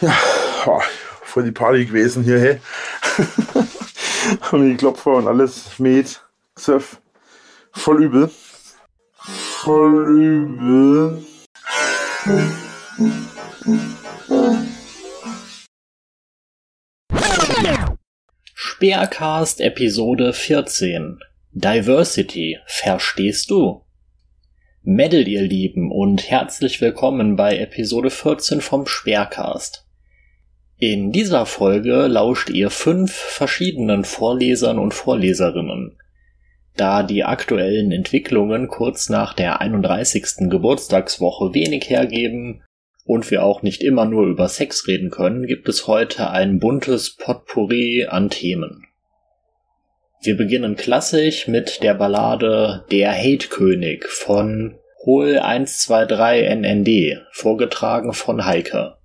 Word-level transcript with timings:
Ja, 0.00 0.16
voll 1.22 1.44
die 1.44 1.50
Party 1.50 1.84
gewesen 1.84 2.22
hier, 2.22 2.38
hey. 2.38 2.60
und 4.52 4.68
die 4.68 4.76
Klopfer 4.76 5.14
und 5.14 5.26
alles 5.26 5.76
mit 5.78 6.20
Surf. 6.56 7.00
Voll 7.72 8.04
übel. 8.04 8.30
Voll 9.16 10.20
übel. 10.20 11.24
Speercast 18.54 19.60
Episode 19.60 20.32
14 20.32 21.18
Diversity, 21.52 22.58
verstehst 22.66 23.50
du? 23.50 23.84
Medal, 24.82 25.26
ihr 25.26 25.42
Lieben, 25.42 25.90
und 25.90 26.30
herzlich 26.30 26.80
willkommen 26.80 27.34
bei 27.34 27.58
Episode 27.58 28.10
14 28.10 28.60
vom 28.60 28.86
Speercast. 28.86 29.87
In 30.80 31.10
dieser 31.10 31.44
Folge 31.44 32.06
lauscht 32.06 32.50
ihr 32.50 32.70
fünf 32.70 33.12
verschiedenen 33.12 34.04
Vorlesern 34.04 34.78
und 34.78 34.94
Vorleserinnen. 34.94 35.98
Da 36.76 37.02
die 37.02 37.24
aktuellen 37.24 37.90
Entwicklungen 37.90 38.68
kurz 38.68 39.08
nach 39.08 39.34
der 39.34 39.60
31. 39.60 40.48
Geburtstagswoche 40.48 41.52
wenig 41.52 41.90
hergeben 41.90 42.62
und 43.04 43.28
wir 43.32 43.42
auch 43.42 43.62
nicht 43.62 43.82
immer 43.82 44.04
nur 44.04 44.28
über 44.28 44.48
Sex 44.48 44.86
reden 44.86 45.10
können, 45.10 45.48
gibt 45.48 45.68
es 45.68 45.88
heute 45.88 46.30
ein 46.30 46.60
buntes 46.60 47.16
Potpourri 47.16 48.06
an 48.08 48.30
Themen. 48.30 48.86
Wir 50.22 50.36
beginnen 50.36 50.76
klassisch 50.76 51.48
mit 51.48 51.82
der 51.82 51.94
Ballade 51.94 52.84
Der 52.92 53.12
Hate-König 53.12 54.06
von 54.06 54.78
Hol 55.04 55.40
123 55.40 56.48
NND, 56.48 57.26
vorgetragen 57.32 58.12
von 58.12 58.46
Heike. 58.46 58.97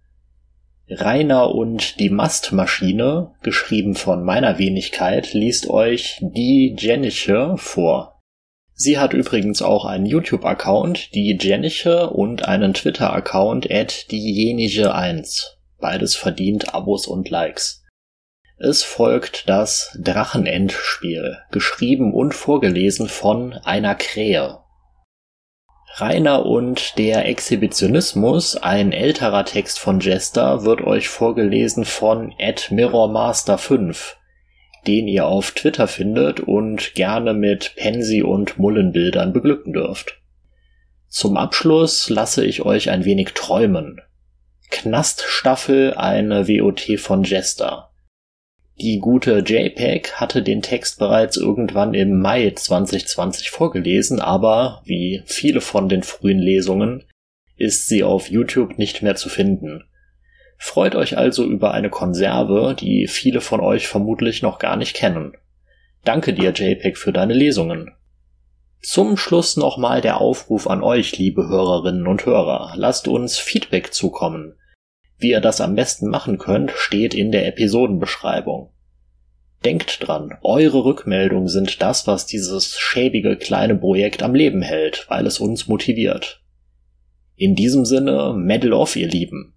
Rainer 0.94 1.54
und 1.54 2.00
die 2.00 2.10
Mastmaschine, 2.10 3.32
geschrieben 3.42 3.96
von 3.96 4.24
meiner 4.24 4.58
Wenigkeit, 4.58 5.34
liest 5.34 5.70
euch 5.70 6.20
die 6.22 6.76
Jeniche 6.78 7.56
vor. 7.58 8.22
Sie 8.76 8.98
hat 8.98 9.14
übrigens 9.14 9.62
auch 9.62 9.86
einen 9.86 10.06
YouTube-Account, 10.06 11.14
die 11.14 11.38
Jeniche, 11.40 12.10
und 12.10 12.48
einen 12.48 12.74
Twitter-Account 12.74 13.70
at 13.72 14.08
diejenige1. 14.10 15.44
Beides 15.80 16.16
verdient 16.16 16.74
Abos 16.74 17.08
und 17.08 17.30
Likes. 17.30 17.84
Es 18.58 18.84
folgt 18.84 19.50
das 19.50 19.98
Drachenendspiel, 20.02 21.38
geschrieben 21.52 22.14
und 22.14 22.34
vorgelesen 22.34 23.10
von 23.10 23.54
einer 23.54 23.96
Krähe. 23.96 24.63
Rainer 25.96 26.48
und 26.48 26.98
der 26.98 27.28
Exhibitionismus, 27.28 28.58
ein 28.58 28.94
älterer 28.94 29.46
Text 29.46 29.78
von 29.78 30.00
Jester, 30.00 30.66
wird 30.66 30.82
euch 30.82 31.08
vorgelesen 31.08 31.86
von 31.86 32.34
Ed 32.40 32.72
Mirrormaster 32.72 33.60
5, 33.60 34.18
den 34.88 35.08
ihr 35.08 35.28
auf 35.28 35.52
Twitter 35.52 35.88
findet 35.88 36.40
und 36.40 36.96
gerne 36.96 37.36
mit 37.36 37.76
Pensi 37.76 38.24
und 38.24 38.58
Mullenbildern 38.58 39.34
beglücken 39.34 39.74
dürft. 39.74 40.20
Zum 41.10 41.38
Abschluss 41.38 42.10
lasse 42.10 42.44
ich 42.44 42.66
euch 42.66 42.90
ein 42.90 43.06
wenig 43.06 43.34
träumen. 43.36 44.02
Knaststaffel, 44.72 45.94
eine 45.94 46.48
WOT 46.48 47.00
von 47.00 47.24
Jester. 47.24 47.93
Die 48.80 49.00
gute 49.00 49.44
JPEG 49.46 50.14
hatte 50.14 50.42
den 50.42 50.62
Text 50.62 50.98
bereits 50.98 51.38
irgendwann 51.38 51.94
im 51.94 52.20
Mai 52.20 52.50
2020 52.50 53.52
vorgelesen, 53.52 54.20
aber 54.20 54.82
wie 54.84 55.22
viele 55.26 55.62
von 55.62 55.90
den 55.90 56.02
frühen 56.02 56.40
Lesungen 56.40 57.04
ist 57.56 57.88
sie 57.88 58.04
auf 58.04 58.30
YouTube 58.30 58.80
nicht 58.80 59.04
mehr 59.04 59.16
zu 59.16 59.30
finden. 59.30 59.84
Freut 60.58 60.96
euch 60.96 61.18
also 61.18 61.44
über 61.46 61.74
eine 61.74 61.90
Konserve, 61.90 62.76
die 62.78 63.08
viele 63.08 63.42
von 63.42 63.60
euch 63.60 63.88
vermutlich 63.88 64.42
noch 64.42 64.60
gar 64.60 64.76
nicht 64.76 64.96
kennen. 64.96 65.34
Danke 66.04 66.34
dir, 66.34 66.52
JPEG, 66.52 66.98
für 66.98 67.14
deine 67.14 67.34
Lesungen. 67.34 67.92
Zum 68.82 69.16
Schluss 69.16 69.56
nochmal 69.56 70.02
der 70.02 70.20
Aufruf 70.20 70.68
an 70.68 70.82
euch, 70.82 71.18
liebe 71.18 71.48
Hörerinnen 71.48 72.08
und 72.08 72.26
Hörer. 72.26 72.74
Lasst 72.76 73.08
uns 73.08 73.38
Feedback 73.38 73.94
zukommen. 73.94 74.56
Wie 75.24 75.32
ihr 75.32 75.40
das 75.40 75.62
am 75.62 75.76
besten 75.76 76.10
machen 76.10 76.38
könnt, 76.38 76.72
steht 76.72 77.14
in 77.14 77.32
der 77.32 77.48
Episodenbeschreibung. 77.48 78.74
Denkt 79.64 80.06
dran, 80.06 80.38
eure 80.42 80.84
Rückmeldungen 80.84 81.48
sind 81.48 81.82
das, 81.82 82.06
was 82.08 82.26
dieses 82.26 82.78
schäbige 82.78 83.38
kleine 83.38 83.78
Projekt 83.78 84.22
am 84.22 84.36
Leben 84.36 84.62
hält, 84.62 85.06
weil 85.08 85.26
es 85.26 85.40
uns 85.40 85.70
motiviert. 85.70 86.44
In 87.38 87.56
diesem 87.56 87.86
Sinne, 87.86 88.34
Medal 88.36 88.74
off, 88.74 88.98
ihr 88.98 89.08
Lieben. 89.08 89.54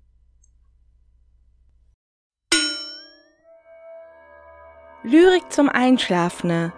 Lyrik 5.02 5.50
zum 5.50 5.68
Einschlafen. 5.68 6.72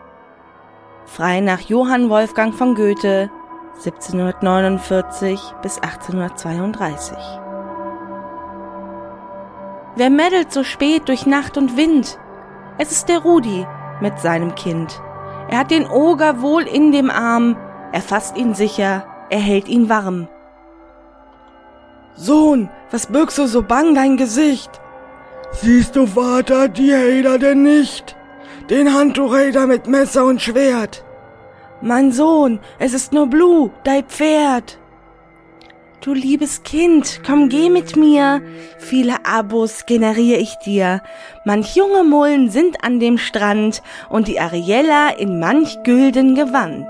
Frei 1.05 1.41
nach 1.41 1.60
Johann 1.69 2.09
Wolfgang 2.09 2.55
von 2.55 2.75
Goethe, 2.75 3.31
1749 3.84 5.38
bis 5.60 5.76
1832. 5.76 7.47
Wer 9.98 10.10
meddelt 10.10 10.53
so 10.53 10.62
spät 10.62 11.09
durch 11.09 11.26
Nacht 11.26 11.56
und 11.56 11.76
Wind? 11.76 12.20
Es 12.78 12.92
ist 12.92 13.09
der 13.09 13.19
Rudi 13.19 13.66
mit 14.00 14.20
seinem 14.20 14.54
Kind. 14.54 15.03
Er 15.50 15.59
hat 15.59 15.72
den 15.72 15.88
Oger 15.88 16.41
wohl 16.41 16.62
in 16.62 16.92
dem 16.92 17.10
Arm, 17.10 17.56
er 17.91 18.00
fasst 18.00 18.37
ihn 18.37 18.54
sicher, 18.54 19.04
er 19.28 19.41
hält 19.41 19.66
ihn 19.66 19.88
warm. 19.88 20.28
Sohn, 22.14 22.70
was 22.92 23.06
birgst 23.08 23.38
du 23.38 23.48
so 23.48 23.62
bang 23.62 23.97
dein 23.97 24.16
Gesicht? 24.16 24.70
Siehst 25.50 25.97
du, 25.97 26.06
Vater, 26.06 26.69
die 26.69 26.94
Hader 26.94 27.41
denn 27.41 27.64
nicht? 27.64 28.14
Den 28.70 28.94
Handtuchräder 28.94 29.66
mit 29.66 29.88
Messer 29.88 30.26
und 30.26 30.41
Schwert. 30.41 31.04
Mein 31.81 32.12
Sohn, 32.12 32.60
es 32.78 32.92
ist 32.92 33.12
nur 33.12 33.26
Blue, 33.26 33.72
dein 33.82 34.04
Pferd. 34.04 34.78
Du 36.00 36.14
liebes 36.14 36.62
Kind, 36.62 37.22
komm 37.26 37.48
geh 37.48 37.69
mit 37.69 37.97
mir. 37.97 38.41
Viele 38.78 39.26
Abos 39.26 39.84
generiere 39.84 40.38
ich 40.38 40.54
dir. 40.64 41.03
Manch 41.44 41.75
junge 41.75 42.04
Mullen 42.04 42.50
sind 42.50 42.84
an 42.84 43.00
dem 43.00 43.19
Strand 43.19 43.82
und 44.08 44.28
die 44.28 44.38
Ariella 44.38 45.08
in 45.08 45.41
manch 45.41 45.82
gülden 45.82 46.37
Gewand. 46.37 46.87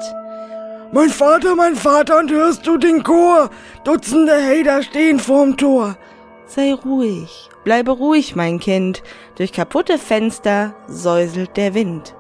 Mein 0.93 1.09
Vater, 1.09 1.55
mein 1.55 1.75
Vater, 1.75 2.19
und 2.19 2.31
hörst 2.31 2.67
du 2.67 2.77
den 2.77 3.03
Chor? 3.03 3.49
Dutzende 3.85 4.33
Hater 4.33 4.83
stehen 4.83 5.19
vorm 5.19 5.57
Tor. 5.57 5.97
Sei 6.45 6.75
ruhig, 6.75 7.49
bleibe 7.65 7.93
ruhig, 7.93 8.37
mein 8.37 8.59
Kind. 8.59 9.03
Durch 9.37 9.53
kaputte 9.53 9.97
Fenster 9.99 10.75
säuselt 10.87 11.57
der 11.57 11.73
Wind. 11.73 12.15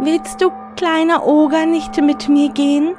Willst 0.00 0.40
du, 0.40 0.50
kleiner 0.76 1.26
Oger, 1.26 1.66
nicht 1.66 2.00
mit 2.00 2.28
mir 2.28 2.48
gehen? 2.48 2.96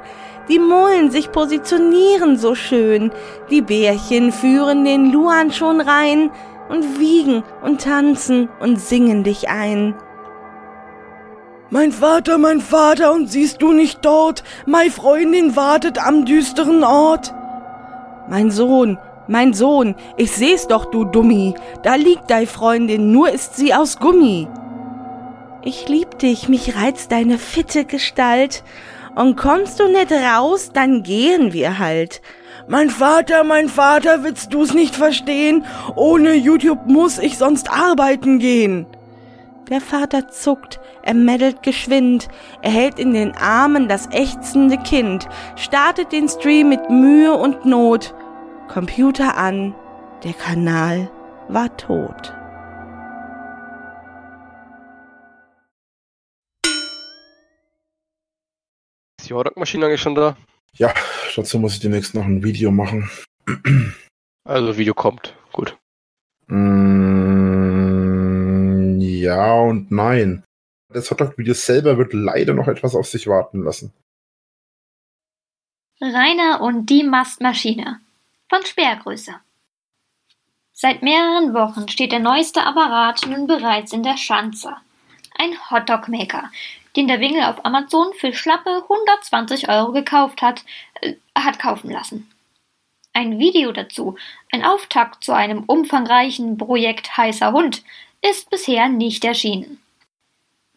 Die 0.48 0.58
Mullen 0.58 1.10
sich 1.10 1.32
positionieren 1.32 2.36
so 2.36 2.54
schön, 2.54 3.10
die 3.50 3.62
Bärchen 3.62 4.30
führen 4.30 4.84
den 4.84 5.10
Luan 5.10 5.50
schon 5.50 5.80
rein 5.80 6.30
und 6.68 6.98
wiegen 6.98 7.42
und 7.62 7.82
tanzen 7.82 8.48
und 8.60 8.78
singen 8.78 9.24
dich 9.24 9.48
ein. 9.48 9.94
Mein 11.70 11.92
Vater, 11.92 12.36
mein 12.36 12.60
Vater, 12.60 13.12
und 13.14 13.30
siehst 13.30 13.62
du 13.62 13.72
nicht 13.72 14.04
dort, 14.04 14.44
meine 14.66 14.90
Freundin 14.90 15.56
wartet 15.56 15.98
am 15.98 16.26
düsteren 16.26 16.84
Ort? 16.84 17.34
Mein 18.28 18.50
Sohn, 18.50 18.98
mein 19.28 19.54
Sohn, 19.54 19.94
ich 20.18 20.30
seh's 20.30 20.68
doch, 20.68 20.84
du 20.84 21.04
Dummi, 21.04 21.54
da 21.82 21.94
liegt 21.94 22.30
dei 22.30 22.46
Freundin, 22.46 23.12
nur 23.12 23.30
ist 23.30 23.56
sie 23.56 23.74
aus 23.74 23.98
Gummi. 23.98 24.46
Ich 25.62 25.88
lieb 25.88 26.18
dich, 26.18 26.50
mich 26.50 26.76
reizt 26.76 27.10
deine 27.10 27.38
fitte 27.38 27.86
Gestalt, 27.86 28.62
und 29.14 29.36
kommst 29.36 29.80
du 29.80 29.88
nicht 29.88 30.12
raus, 30.12 30.70
dann 30.72 31.02
gehen 31.02 31.52
wir 31.52 31.78
halt. 31.78 32.20
Mein 32.66 32.90
Vater, 32.90 33.44
mein 33.44 33.68
Vater, 33.68 34.22
willst 34.22 34.52
du's 34.54 34.74
nicht 34.74 34.94
verstehen? 34.94 35.64
Ohne 35.96 36.34
YouTube 36.34 36.86
muss 36.86 37.18
ich 37.18 37.36
sonst 37.36 37.70
arbeiten 37.70 38.38
gehen. 38.38 38.86
Der 39.70 39.80
Vater 39.80 40.28
zuckt, 40.28 40.78
er 41.02 41.14
meddelt 41.14 41.62
geschwind, 41.62 42.28
er 42.60 42.70
hält 42.70 42.98
in 42.98 43.14
den 43.14 43.34
Armen 43.34 43.88
das 43.88 44.08
ächzende 44.10 44.76
Kind, 44.78 45.26
startet 45.56 46.12
den 46.12 46.28
Stream 46.28 46.68
mit 46.68 46.90
Mühe 46.90 47.32
und 47.34 47.64
Not. 47.64 48.14
Computer 48.68 49.36
an, 49.36 49.74
der 50.22 50.34
Kanal 50.34 51.10
war 51.48 51.74
tot. 51.76 52.34
Ist 59.24 59.30
die 59.30 59.34
Hotdog-Maschine 59.34 59.86
eigentlich 59.86 60.02
schon 60.02 60.14
da? 60.14 60.36
Ja, 60.74 60.92
dazu 61.34 61.58
muss 61.58 61.72
ich 61.72 61.80
demnächst 61.80 62.14
noch 62.14 62.26
ein 62.26 62.44
Video 62.44 62.70
machen. 62.70 63.10
Also 64.44 64.76
Video 64.76 64.92
kommt, 64.92 65.34
gut. 65.50 65.78
Mm, 66.48 66.60
ja 69.00 69.54
und 69.54 69.90
nein. 69.90 70.44
Das 70.92 71.10
Hotdog-Video 71.10 71.54
selber 71.54 71.96
wird 71.96 72.12
leider 72.12 72.52
noch 72.52 72.68
etwas 72.68 72.94
auf 72.94 73.06
sich 73.06 73.26
warten 73.26 73.62
lassen. 73.64 73.94
Rainer 76.02 76.60
und 76.60 76.90
die 76.90 77.02
Mastmaschine 77.04 78.00
von 78.50 78.62
Sperrgröße. 78.66 79.36
Seit 80.74 81.00
mehreren 81.02 81.54
Wochen 81.54 81.88
steht 81.88 82.12
der 82.12 82.20
neueste 82.20 82.62
Apparat 82.62 83.26
nun 83.26 83.46
bereits 83.46 83.94
in 83.94 84.02
der 84.02 84.18
Schanze. 84.18 84.76
Ein 85.38 85.56
Hotdog-Maker, 85.70 86.50
den 86.96 87.08
der 87.08 87.20
Wingel 87.20 87.44
auf 87.44 87.64
Amazon 87.64 88.12
für 88.14 88.32
schlappe 88.32 88.82
120 88.82 89.68
Euro 89.68 89.92
gekauft 89.92 90.42
hat, 90.42 90.64
äh, 91.00 91.14
hat 91.36 91.58
kaufen 91.58 91.90
lassen. 91.90 92.30
Ein 93.12 93.38
Video 93.38 93.70
dazu, 93.72 94.16
ein 94.50 94.64
Auftakt 94.64 95.22
zu 95.22 95.32
einem 95.32 95.64
umfangreichen 95.64 96.58
Projekt 96.58 97.16
Heißer 97.16 97.52
Hund, 97.52 97.84
ist 98.20 98.50
bisher 98.50 98.88
nicht 98.88 99.24
erschienen. 99.24 99.80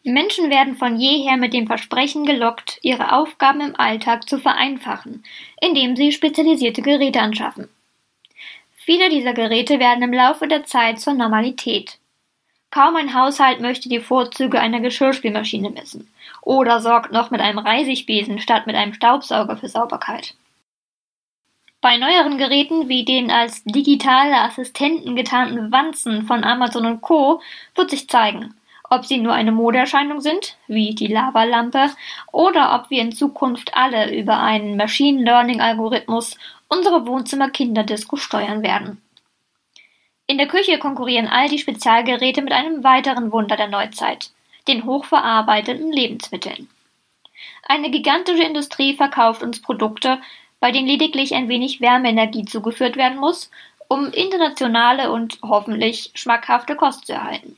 Menschen 0.04 0.48
werden 0.48 0.76
von 0.76 0.98
jeher 0.98 1.36
mit 1.36 1.52
dem 1.52 1.66
Versprechen 1.66 2.24
gelockt, 2.24 2.78
ihre 2.82 3.12
Aufgaben 3.12 3.60
im 3.60 3.76
Alltag 3.76 4.28
zu 4.28 4.38
vereinfachen, 4.38 5.24
indem 5.60 5.96
sie 5.96 6.12
spezialisierte 6.12 6.82
Geräte 6.82 7.20
anschaffen. 7.20 7.68
Viele 8.76 9.10
dieser 9.10 9.34
Geräte 9.34 9.80
werden 9.80 10.02
im 10.02 10.12
Laufe 10.12 10.48
der 10.48 10.64
Zeit 10.64 11.00
zur 11.00 11.14
Normalität. 11.14 11.98
Kaum 12.70 12.96
ein 12.96 13.14
Haushalt 13.14 13.60
möchte 13.60 13.88
die 13.88 14.00
Vorzüge 14.00 14.60
einer 14.60 14.80
Geschirrspülmaschine 14.80 15.70
missen 15.70 16.12
oder 16.42 16.80
sorgt 16.80 17.12
noch 17.12 17.30
mit 17.30 17.40
einem 17.40 17.58
Reisigbesen 17.58 18.38
statt 18.40 18.66
mit 18.66 18.76
einem 18.76 18.92
Staubsauger 18.92 19.56
für 19.56 19.68
Sauberkeit. 19.68 20.34
Bei 21.80 21.96
neueren 21.96 22.38
Geräten 22.38 22.88
wie 22.88 23.04
den 23.04 23.30
als 23.30 23.62
digitale 23.64 24.40
Assistenten 24.40 25.14
getarnten 25.14 25.70
Wanzen 25.70 26.26
von 26.26 26.42
Amazon 26.42 26.86
und 26.86 27.00
Co. 27.00 27.40
wird 27.76 27.90
sich 27.90 28.08
zeigen, 28.08 28.54
ob 28.90 29.06
sie 29.06 29.18
nur 29.18 29.32
eine 29.32 29.52
Modeerscheinung 29.52 30.20
sind, 30.20 30.56
wie 30.66 30.94
die 30.94 31.06
Lavalampe, 31.06 31.90
oder 32.32 32.74
ob 32.74 32.90
wir 32.90 33.00
in 33.00 33.12
Zukunft 33.12 33.76
alle 33.76 34.14
über 34.16 34.40
einen 34.40 34.76
Machine 34.76 35.22
Learning 35.22 35.60
Algorithmus 35.60 36.36
unsere 36.68 37.06
Wohnzimmer-Kinderdisco 37.06 38.16
steuern 38.16 38.62
werden. 38.62 39.00
In 40.30 40.36
der 40.36 40.46
Küche 40.46 40.78
konkurrieren 40.78 41.26
all 41.26 41.48
die 41.48 41.58
Spezialgeräte 41.58 42.42
mit 42.42 42.52
einem 42.52 42.84
weiteren 42.84 43.32
Wunder 43.32 43.56
der 43.56 43.68
Neuzeit, 43.68 44.30
den 44.68 44.84
hochverarbeiteten 44.84 45.90
Lebensmitteln. 45.90 46.68
Eine 47.66 47.90
gigantische 47.90 48.42
Industrie 48.42 48.94
verkauft 48.94 49.42
uns 49.42 49.62
Produkte, 49.62 50.20
bei 50.60 50.70
denen 50.70 50.86
lediglich 50.86 51.34
ein 51.34 51.48
wenig 51.48 51.80
Wärmeenergie 51.80 52.44
zugeführt 52.44 52.96
werden 52.96 53.18
muss, 53.18 53.50
um 53.88 54.10
internationale 54.12 55.10
und 55.10 55.38
hoffentlich 55.42 56.10
schmackhafte 56.14 56.76
Kost 56.76 57.06
zu 57.06 57.14
erhalten. 57.14 57.56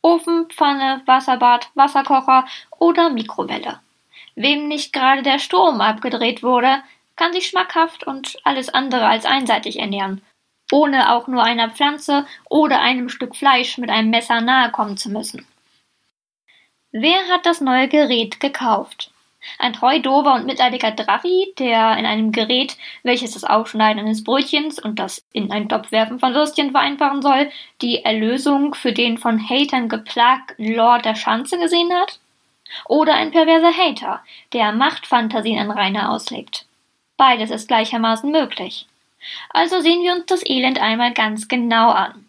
Ofen, 0.00 0.46
Pfanne, 0.48 1.02
Wasserbad, 1.04 1.68
Wasserkocher 1.74 2.46
oder 2.78 3.10
Mikrowelle. 3.10 3.80
Wem 4.34 4.66
nicht 4.66 4.94
gerade 4.94 5.22
der 5.22 5.38
Strom 5.38 5.82
abgedreht 5.82 6.42
wurde, 6.42 6.82
kann 7.16 7.34
sich 7.34 7.48
schmackhaft 7.48 8.06
und 8.06 8.38
alles 8.44 8.72
andere 8.72 9.06
als 9.06 9.26
einseitig 9.26 9.78
ernähren, 9.78 10.22
ohne 10.72 11.12
auch 11.12 11.28
nur 11.28 11.42
einer 11.42 11.70
Pflanze 11.70 12.26
oder 12.48 12.80
einem 12.80 13.08
Stück 13.08 13.36
Fleisch 13.36 13.78
mit 13.78 13.90
einem 13.90 14.10
Messer 14.10 14.40
nahe 14.40 14.70
kommen 14.70 14.96
zu 14.96 15.10
müssen. 15.10 15.46
Wer 16.90 17.28
hat 17.28 17.46
das 17.46 17.60
neue 17.60 17.88
Gerät 17.88 18.40
gekauft? 18.40 19.10
Ein 19.58 19.72
treu 19.72 19.98
dover 19.98 20.34
und 20.34 20.46
mitleidiger 20.46 20.92
Drachi, 20.92 21.52
der 21.58 21.96
in 21.96 22.06
einem 22.06 22.30
Gerät, 22.30 22.76
welches 23.02 23.32
das 23.32 23.44
Aufschneiden 23.44 24.00
eines 24.00 24.22
Brötchens 24.22 24.78
und 24.78 24.98
das 24.98 25.24
in 25.32 25.50
einen 25.50 25.68
Topf 25.68 25.90
werfen 25.90 26.20
von 26.20 26.32
Würstchen 26.32 26.70
vereinfachen 26.70 27.22
soll, 27.22 27.50
die 27.80 28.04
Erlösung 28.04 28.74
für 28.74 28.92
den 28.92 29.18
von 29.18 29.40
Hatern 29.48 29.88
geplagten 29.88 30.74
Lord 30.74 31.04
der 31.04 31.16
Schanze 31.16 31.58
gesehen 31.58 31.92
hat? 31.92 32.20
Oder 32.86 33.14
ein 33.14 33.32
perverser 33.32 33.72
Hater, 33.76 34.20
der 34.52 34.72
Machtfantasien 34.72 35.58
an 35.58 35.70
Rainer 35.70 36.10
auslegt? 36.10 36.66
Beides 37.16 37.50
ist 37.50 37.68
gleichermaßen 37.68 38.30
möglich. 38.30 38.86
Also 39.50 39.80
sehen 39.80 40.02
wir 40.02 40.12
uns 40.12 40.26
das 40.26 40.44
Elend 40.44 40.80
einmal 40.80 41.12
ganz 41.12 41.48
genau 41.48 41.90
an. 41.90 42.28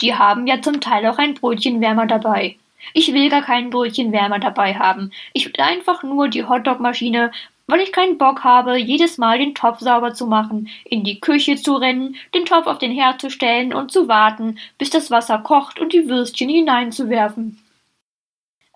Die 0.00 0.14
haben 0.14 0.46
ja 0.46 0.60
zum 0.62 0.80
Teil 0.80 1.06
auch 1.06 1.18
ein 1.18 1.34
Brötchenwärmer 1.34 2.06
dabei, 2.06 2.56
ich 2.94 3.12
will 3.12 3.28
gar 3.28 3.42
keinen 3.42 3.70
Brötchenwärmer 3.70 4.38
dabei 4.38 4.74
haben. 4.74 5.10
Ich 5.32 5.46
will 5.46 5.60
einfach 5.60 6.02
nur 6.02 6.28
die 6.28 6.44
Hotdogmaschine, 6.44 7.32
weil 7.66 7.80
ich 7.80 7.92
keinen 7.92 8.16
Bock 8.16 8.44
habe, 8.44 8.78
jedes 8.78 9.18
Mal 9.18 9.38
den 9.38 9.54
Topf 9.54 9.80
sauber 9.80 10.14
zu 10.14 10.26
machen, 10.26 10.68
in 10.84 11.04
die 11.04 11.20
Küche 11.20 11.56
zu 11.56 11.74
rennen, 11.74 12.16
den 12.34 12.46
Topf 12.46 12.66
auf 12.66 12.78
den 12.78 12.92
Herd 12.92 13.20
zu 13.20 13.30
stellen 13.30 13.74
und 13.74 13.92
zu 13.92 14.08
warten, 14.08 14.58
bis 14.78 14.90
das 14.90 15.10
Wasser 15.10 15.38
kocht 15.38 15.78
und 15.78 15.92
die 15.92 16.08
Würstchen 16.08 16.48
hineinzuwerfen. 16.48 17.62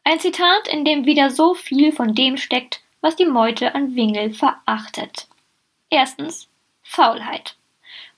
Ein 0.04 0.20
Zitat, 0.20 0.68
in 0.68 0.84
dem 0.84 1.06
wieder 1.06 1.30
so 1.30 1.54
viel 1.54 1.92
von 1.92 2.14
dem 2.14 2.36
steckt, 2.36 2.82
was 3.00 3.16
die 3.16 3.24
Meute 3.24 3.74
an 3.74 3.94
Wingel 3.94 4.34
verachtet. 4.34 5.28
Erstens 5.90 6.48
Faulheit. 6.92 7.56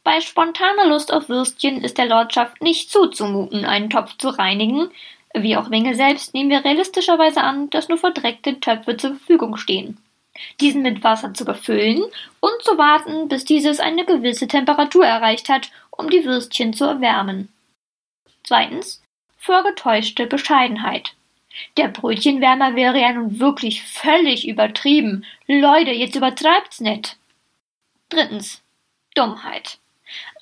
Bei 0.02 0.20
spontaner 0.20 0.86
Lust 0.86 1.12
auf 1.12 1.28
Würstchen 1.28 1.84
ist 1.84 1.96
der 1.96 2.06
Lordschaft 2.06 2.60
nicht 2.60 2.90
zuzumuten, 2.90 3.64
einen 3.64 3.88
Topf 3.88 4.16
zu 4.18 4.30
reinigen, 4.30 4.90
wie 5.32 5.56
auch 5.56 5.70
Winge 5.70 5.94
selbst 5.94 6.34
nehmen 6.34 6.50
wir 6.50 6.64
realistischerweise 6.64 7.42
an, 7.42 7.70
dass 7.70 7.88
nur 7.88 7.98
verdreckte 7.98 8.58
Töpfe 8.58 8.96
zur 8.96 9.10
Verfügung 9.16 9.56
stehen. 9.56 9.98
Diesen 10.60 10.82
mit 10.82 11.04
Wasser 11.04 11.32
zu 11.34 11.44
befüllen 11.44 12.02
und 12.40 12.62
zu 12.62 12.76
warten, 12.76 13.28
bis 13.28 13.44
dieses 13.44 13.78
eine 13.78 14.04
gewisse 14.04 14.48
Temperatur 14.48 15.06
erreicht 15.06 15.48
hat, 15.48 15.70
um 15.90 16.10
die 16.10 16.24
Würstchen 16.24 16.72
zu 16.72 16.84
erwärmen. 16.84 17.48
Zweitens, 18.42 19.02
vorgetäuschte 19.38 20.26
Bescheidenheit. 20.26 21.14
Der 21.76 21.86
Brötchenwärmer 21.86 22.74
wäre 22.74 23.00
ja 23.00 23.12
nun 23.12 23.38
wirklich 23.38 23.84
völlig 23.84 24.48
übertrieben. 24.48 25.24
Leute, 25.46 25.92
jetzt 25.92 26.16
übertreibt's 26.16 26.80
nicht. 26.80 27.16
Drittens, 28.08 28.63
Dummheit. 29.14 29.78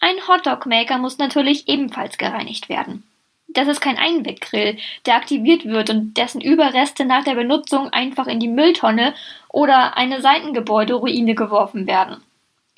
Ein 0.00 0.16
Hotdog-Maker 0.26 0.98
muss 0.98 1.18
natürlich 1.18 1.68
ebenfalls 1.68 2.18
gereinigt 2.18 2.68
werden. 2.68 3.04
Das 3.48 3.68
ist 3.68 3.80
kein 3.80 3.98
Einweggrill, 3.98 4.78
der 5.04 5.16
aktiviert 5.16 5.66
wird 5.66 5.90
und 5.90 6.14
dessen 6.14 6.40
Überreste 6.40 7.04
nach 7.04 7.24
der 7.24 7.34
Benutzung 7.34 7.90
einfach 7.90 8.26
in 8.26 8.40
die 8.40 8.48
Mülltonne 8.48 9.14
oder 9.48 9.96
eine 9.96 10.22
Seitengebäuderuine 10.22 11.34
geworfen 11.34 11.86
werden. 11.86 12.22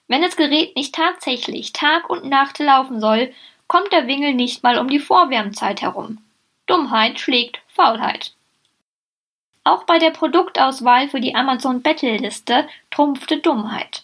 Wenn 0.09 0.23
das 0.23 0.37
Gerät 0.37 0.77
nicht 0.77 0.95
tatsächlich 0.95 1.73
Tag 1.73 2.11
und 2.11 2.25
Nacht 2.25 2.59
laufen 2.59 3.01
soll, 3.01 3.33
kommt 3.69 3.93
der 3.93 4.07
Wingel 4.07 4.35
nicht 4.35 4.63
mal 4.63 4.79
um 4.79 4.89
die 4.89 4.99
Vorwärmzeit 4.99 5.81
herum. 5.81 6.19
Dummheit 6.67 7.21
schlägt 7.21 7.61
Faulheit. 7.69 8.33
Auch 9.63 9.85
bei 9.85 9.99
der 9.99 10.11
Produktauswahl 10.11 11.09
für 11.09 11.21
die 11.21 11.35
Amazon 11.35 11.83
Battle 11.83 12.19
Liste 12.19 12.69
trumpfte 12.91 13.39
Dummheit. 13.39 14.04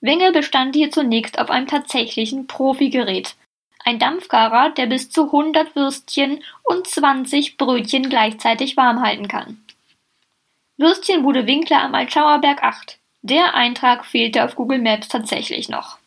Wingel 0.00 0.32
bestand 0.32 0.74
hier 0.74 0.90
zunächst 0.90 1.38
auf 1.38 1.50
einem 1.50 1.66
tatsächlichen 1.66 2.46
Profigerät, 2.46 3.36
ein 3.84 3.98
Dampfgarer, 3.98 4.70
der 4.70 4.86
bis 4.86 5.10
zu 5.10 5.26
100 5.26 5.74
Würstchen 5.74 6.42
und 6.62 6.86
20 6.86 7.56
Brötchen 7.56 8.08
gleichzeitig 8.08 8.76
warm 8.76 9.02
halten 9.02 9.28
kann. 9.28 9.62
Würstchenbude 10.76 11.46
Winkler 11.46 11.82
am 11.82 11.94
Altschauerberg 11.94 12.62
8. 12.62 12.98
Der 13.22 13.54
Eintrag 13.54 14.06
fehlte 14.06 14.44
auf 14.44 14.54
Google 14.54 14.78
Maps 14.78 15.08
tatsächlich 15.08 15.68
noch. 15.68 15.98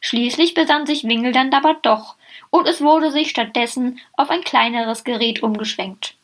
Schließlich 0.00 0.54
besann 0.54 0.86
sich 0.86 1.04
Wingel 1.04 1.32
dann 1.32 1.52
aber 1.52 1.74
doch, 1.74 2.16
und 2.50 2.66
es 2.66 2.80
wurde 2.80 3.10
sich 3.10 3.30
stattdessen 3.30 4.00
auf 4.14 4.30
ein 4.30 4.42
kleineres 4.42 5.04
Gerät 5.04 5.42
umgeschwenkt. 5.42 6.14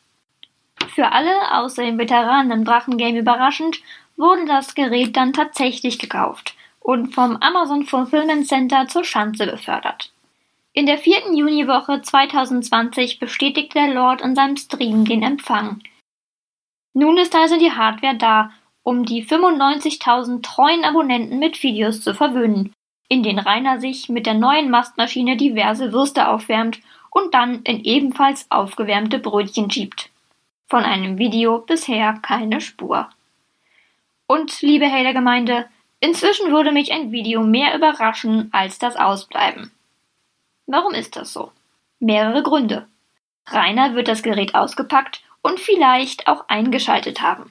Für 0.94 1.12
alle, 1.12 1.54
außer 1.54 1.82
den 1.82 1.98
Veteranen 1.98 2.50
im 2.50 2.64
Drachengame 2.64 3.18
überraschend, 3.18 3.78
wurde 4.16 4.46
das 4.46 4.74
Gerät 4.74 5.16
dann 5.16 5.32
tatsächlich 5.32 5.98
gekauft 5.98 6.54
und 6.80 7.14
vom 7.14 7.36
Amazon 7.36 7.84
Fulfillment 7.84 8.46
Center 8.46 8.86
zur 8.88 9.04
Schanze 9.04 9.46
befördert. 9.46 10.12
In 10.72 10.86
der 10.86 10.98
vierten 10.98 11.36
Juniwoche 11.36 12.02
2020 12.02 13.18
bestätigte 13.18 13.78
der 13.78 13.94
Lord 13.94 14.20
in 14.20 14.34
seinem 14.34 14.56
Stream 14.56 15.04
den 15.04 15.22
Empfang. 15.22 15.82
Nun 16.94 17.16
ist 17.18 17.34
also 17.34 17.58
die 17.58 17.72
Hardware 17.72 18.16
da, 18.16 18.52
um 18.82 19.04
die 19.04 19.24
95.000 19.24 20.42
treuen 20.42 20.84
Abonnenten 20.84 21.38
mit 21.38 21.62
Videos 21.62 22.00
zu 22.00 22.14
verwöhnen, 22.14 22.72
in 23.08 23.22
denen 23.22 23.38
Rainer 23.38 23.80
sich 23.80 24.08
mit 24.08 24.26
der 24.26 24.34
neuen 24.34 24.70
Mastmaschine 24.70 25.36
diverse 25.36 25.92
Würste 25.92 26.28
aufwärmt 26.28 26.80
und 27.10 27.34
dann 27.34 27.62
in 27.62 27.84
ebenfalls 27.84 28.46
aufgewärmte 28.50 29.18
Brötchen 29.18 29.70
schiebt. 29.70 30.10
Von 30.68 30.84
einem 30.84 31.18
Video 31.18 31.58
bisher 31.58 32.14
keine 32.22 32.60
Spur. 32.60 33.08
Und, 34.26 34.60
liebe 34.60 34.90
Hater-Gemeinde, 34.90 35.66
inzwischen 36.00 36.52
würde 36.52 36.72
mich 36.72 36.92
ein 36.92 37.12
Video 37.12 37.42
mehr 37.42 37.74
überraschen 37.74 38.48
als 38.52 38.78
das 38.78 38.96
Ausbleiben. 38.96 39.70
Warum 40.66 40.94
ist 40.94 41.16
das 41.16 41.32
so? 41.32 41.52
Mehrere 41.98 42.42
Gründe. 42.42 42.86
Rainer 43.46 43.94
wird 43.94 44.08
das 44.08 44.22
Gerät 44.22 44.54
ausgepackt 44.54 45.22
und 45.42 45.58
vielleicht 45.58 46.28
auch 46.28 46.48
eingeschaltet 46.48 47.22
haben. 47.22 47.50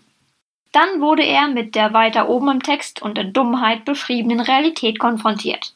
Dann 0.72 1.02
wurde 1.02 1.24
er 1.24 1.48
mit 1.48 1.76
der 1.76 1.94
weiter 1.94 2.30
oben 2.30 2.50
im 2.50 2.64
Text 2.64 3.02
unter 3.02 3.24
Dummheit 3.24 3.86
beschriebenen 3.86 4.40
Realität 4.40 5.00
konfrontiert. 5.00 5.74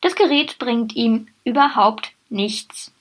Das 0.00 0.16
Gerät 0.16 0.58
bringt 0.58 0.94
ihm 0.94 1.28
überhaupt 1.44 2.12
nichts. 2.28 2.92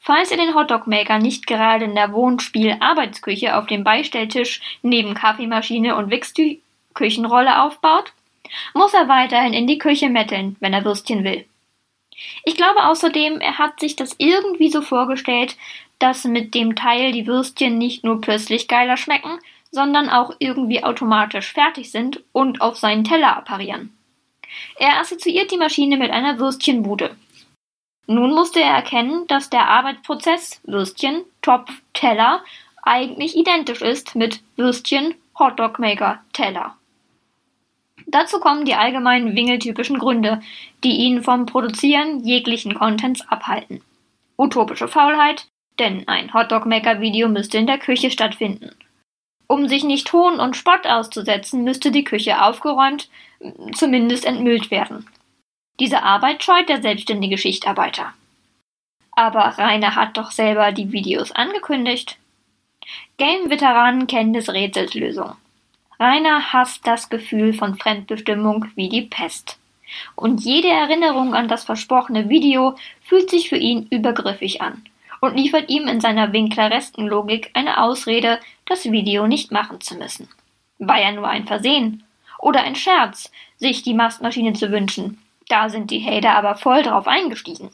Falls 0.00 0.30
er 0.30 0.36
den 0.36 0.54
Hotdog-Maker 0.54 1.18
nicht 1.18 1.46
gerade 1.46 1.84
in 1.84 1.94
der 1.94 2.12
Wohnspiel-Arbeitsküche 2.12 3.56
auf 3.56 3.66
dem 3.66 3.84
Beistelltisch 3.84 4.60
neben 4.82 5.14
Kaffeemaschine 5.14 5.96
und 5.96 6.10
Wichsküchenrolle 6.10 7.62
aufbaut, 7.62 8.12
muss 8.74 8.94
er 8.94 9.08
weiterhin 9.08 9.52
in 9.52 9.66
die 9.66 9.78
Küche 9.78 10.08
metteln, 10.08 10.56
wenn 10.60 10.72
er 10.72 10.84
Würstchen 10.84 11.24
will. 11.24 11.46
Ich 12.44 12.56
glaube 12.56 12.84
außerdem, 12.84 13.40
er 13.40 13.58
hat 13.58 13.80
sich 13.80 13.96
das 13.96 14.14
irgendwie 14.18 14.70
so 14.70 14.82
vorgestellt, 14.82 15.56
dass 15.98 16.24
mit 16.24 16.54
dem 16.54 16.76
Teil 16.76 17.12
die 17.12 17.26
Würstchen 17.26 17.78
nicht 17.78 18.04
nur 18.04 18.20
plötzlich 18.20 18.68
geiler 18.68 18.96
schmecken, 18.96 19.38
sondern 19.70 20.08
auch 20.08 20.34
irgendwie 20.38 20.84
automatisch 20.84 21.52
fertig 21.52 21.90
sind 21.90 22.22
und 22.32 22.60
auf 22.60 22.76
seinen 22.76 23.04
Teller 23.04 23.36
apparieren. 23.36 23.96
Er 24.76 25.00
assoziiert 25.00 25.50
die 25.50 25.56
Maschine 25.56 25.96
mit 25.96 26.10
einer 26.10 26.38
Würstchenbude. 26.38 27.16
Nun 28.06 28.32
musste 28.32 28.60
er 28.60 28.74
erkennen, 28.74 29.26
dass 29.26 29.50
der 29.50 29.68
Arbeitsprozess 29.68 30.60
Würstchen, 30.64 31.24
Topf, 31.42 31.72
Teller 31.92 32.44
eigentlich 32.82 33.36
identisch 33.36 33.80
ist 33.80 34.14
mit 34.14 34.40
Würstchen, 34.56 35.14
Hotdogmaker, 35.38 36.22
Teller. 36.32 36.76
Dazu 38.06 38.38
kommen 38.38 38.64
die 38.64 38.74
allgemeinen 38.74 39.34
wingeltypischen 39.34 39.98
Gründe, 39.98 40.40
die 40.82 40.96
ihn 40.96 41.22
vom 41.22 41.46
Produzieren 41.46 42.24
jeglichen 42.24 42.74
Contents 42.74 43.26
abhalten. 43.28 43.80
Utopische 44.36 44.88
Faulheit, 44.88 45.46
denn 45.78 46.06
ein 46.08 46.32
Hotdog-Maker-Video 46.32 47.28
müsste 47.28 47.58
in 47.58 47.66
der 47.66 47.78
Küche 47.78 48.10
stattfinden. 48.10 48.70
Um 49.46 49.68
sich 49.68 49.84
nicht 49.84 50.12
Hohn 50.12 50.40
und 50.40 50.56
Spott 50.56 50.86
auszusetzen, 50.86 51.64
müsste 51.64 51.90
die 51.90 52.04
Küche 52.04 52.42
aufgeräumt, 52.42 53.08
zumindest 53.72 54.24
entmüllt 54.24 54.70
werden. 54.70 55.06
Diese 55.80 56.02
Arbeit 56.02 56.42
scheut 56.42 56.68
der 56.68 56.80
selbstständige 56.80 57.36
Schichtarbeiter. 57.36 58.14
Aber 59.12 59.40
Rainer 59.58 59.94
hat 59.94 60.16
doch 60.16 60.30
selber 60.30 60.72
die 60.72 60.92
Videos 60.92 61.30
angekündigt. 61.32 62.16
Game-Veteranen 63.16 64.06
kennen 64.06 64.32
des 64.32 64.52
Rätsels 64.52 64.94
Lösung. 64.94 65.36
Rainer 65.98 66.52
hasst 66.52 66.86
das 66.86 67.08
Gefühl 67.08 67.52
von 67.52 67.76
Fremdbestimmung 67.76 68.66
wie 68.74 68.88
die 68.88 69.02
Pest. 69.02 69.58
Und 70.16 70.44
jede 70.44 70.68
Erinnerung 70.68 71.34
an 71.34 71.48
das 71.48 71.64
versprochene 71.64 72.28
Video 72.28 72.74
fühlt 73.02 73.30
sich 73.30 73.48
für 73.48 73.56
ihn 73.56 73.86
übergriffig 73.90 74.60
an 74.60 74.84
und 75.20 75.36
liefert 75.36 75.70
ihm 75.70 75.88
in 75.88 76.00
seiner 76.00 76.32
winkleresken 76.32 77.06
Logik 77.06 77.50
eine 77.54 77.80
Ausrede, 77.80 78.40
das 78.66 78.84
Video 78.90 79.26
nicht 79.26 79.52
machen 79.52 79.80
zu 79.80 79.96
müssen. 79.96 80.28
War 80.78 81.00
ja 81.00 81.12
nur 81.12 81.28
ein 81.28 81.46
Versehen. 81.46 82.02
Oder 82.38 82.62
ein 82.62 82.74
Scherz, 82.74 83.30
sich 83.56 83.82
die 83.82 83.94
Mastmaschine 83.94 84.52
zu 84.52 84.70
wünschen. 84.70 85.22
Da 85.48 85.68
sind 85.68 85.90
die 85.90 86.04
Hater 86.04 86.36
aber 86.36 86.56
voll 86.56 86.82
drauf 86.82 87.06
eingestiegen. 87.06 87.70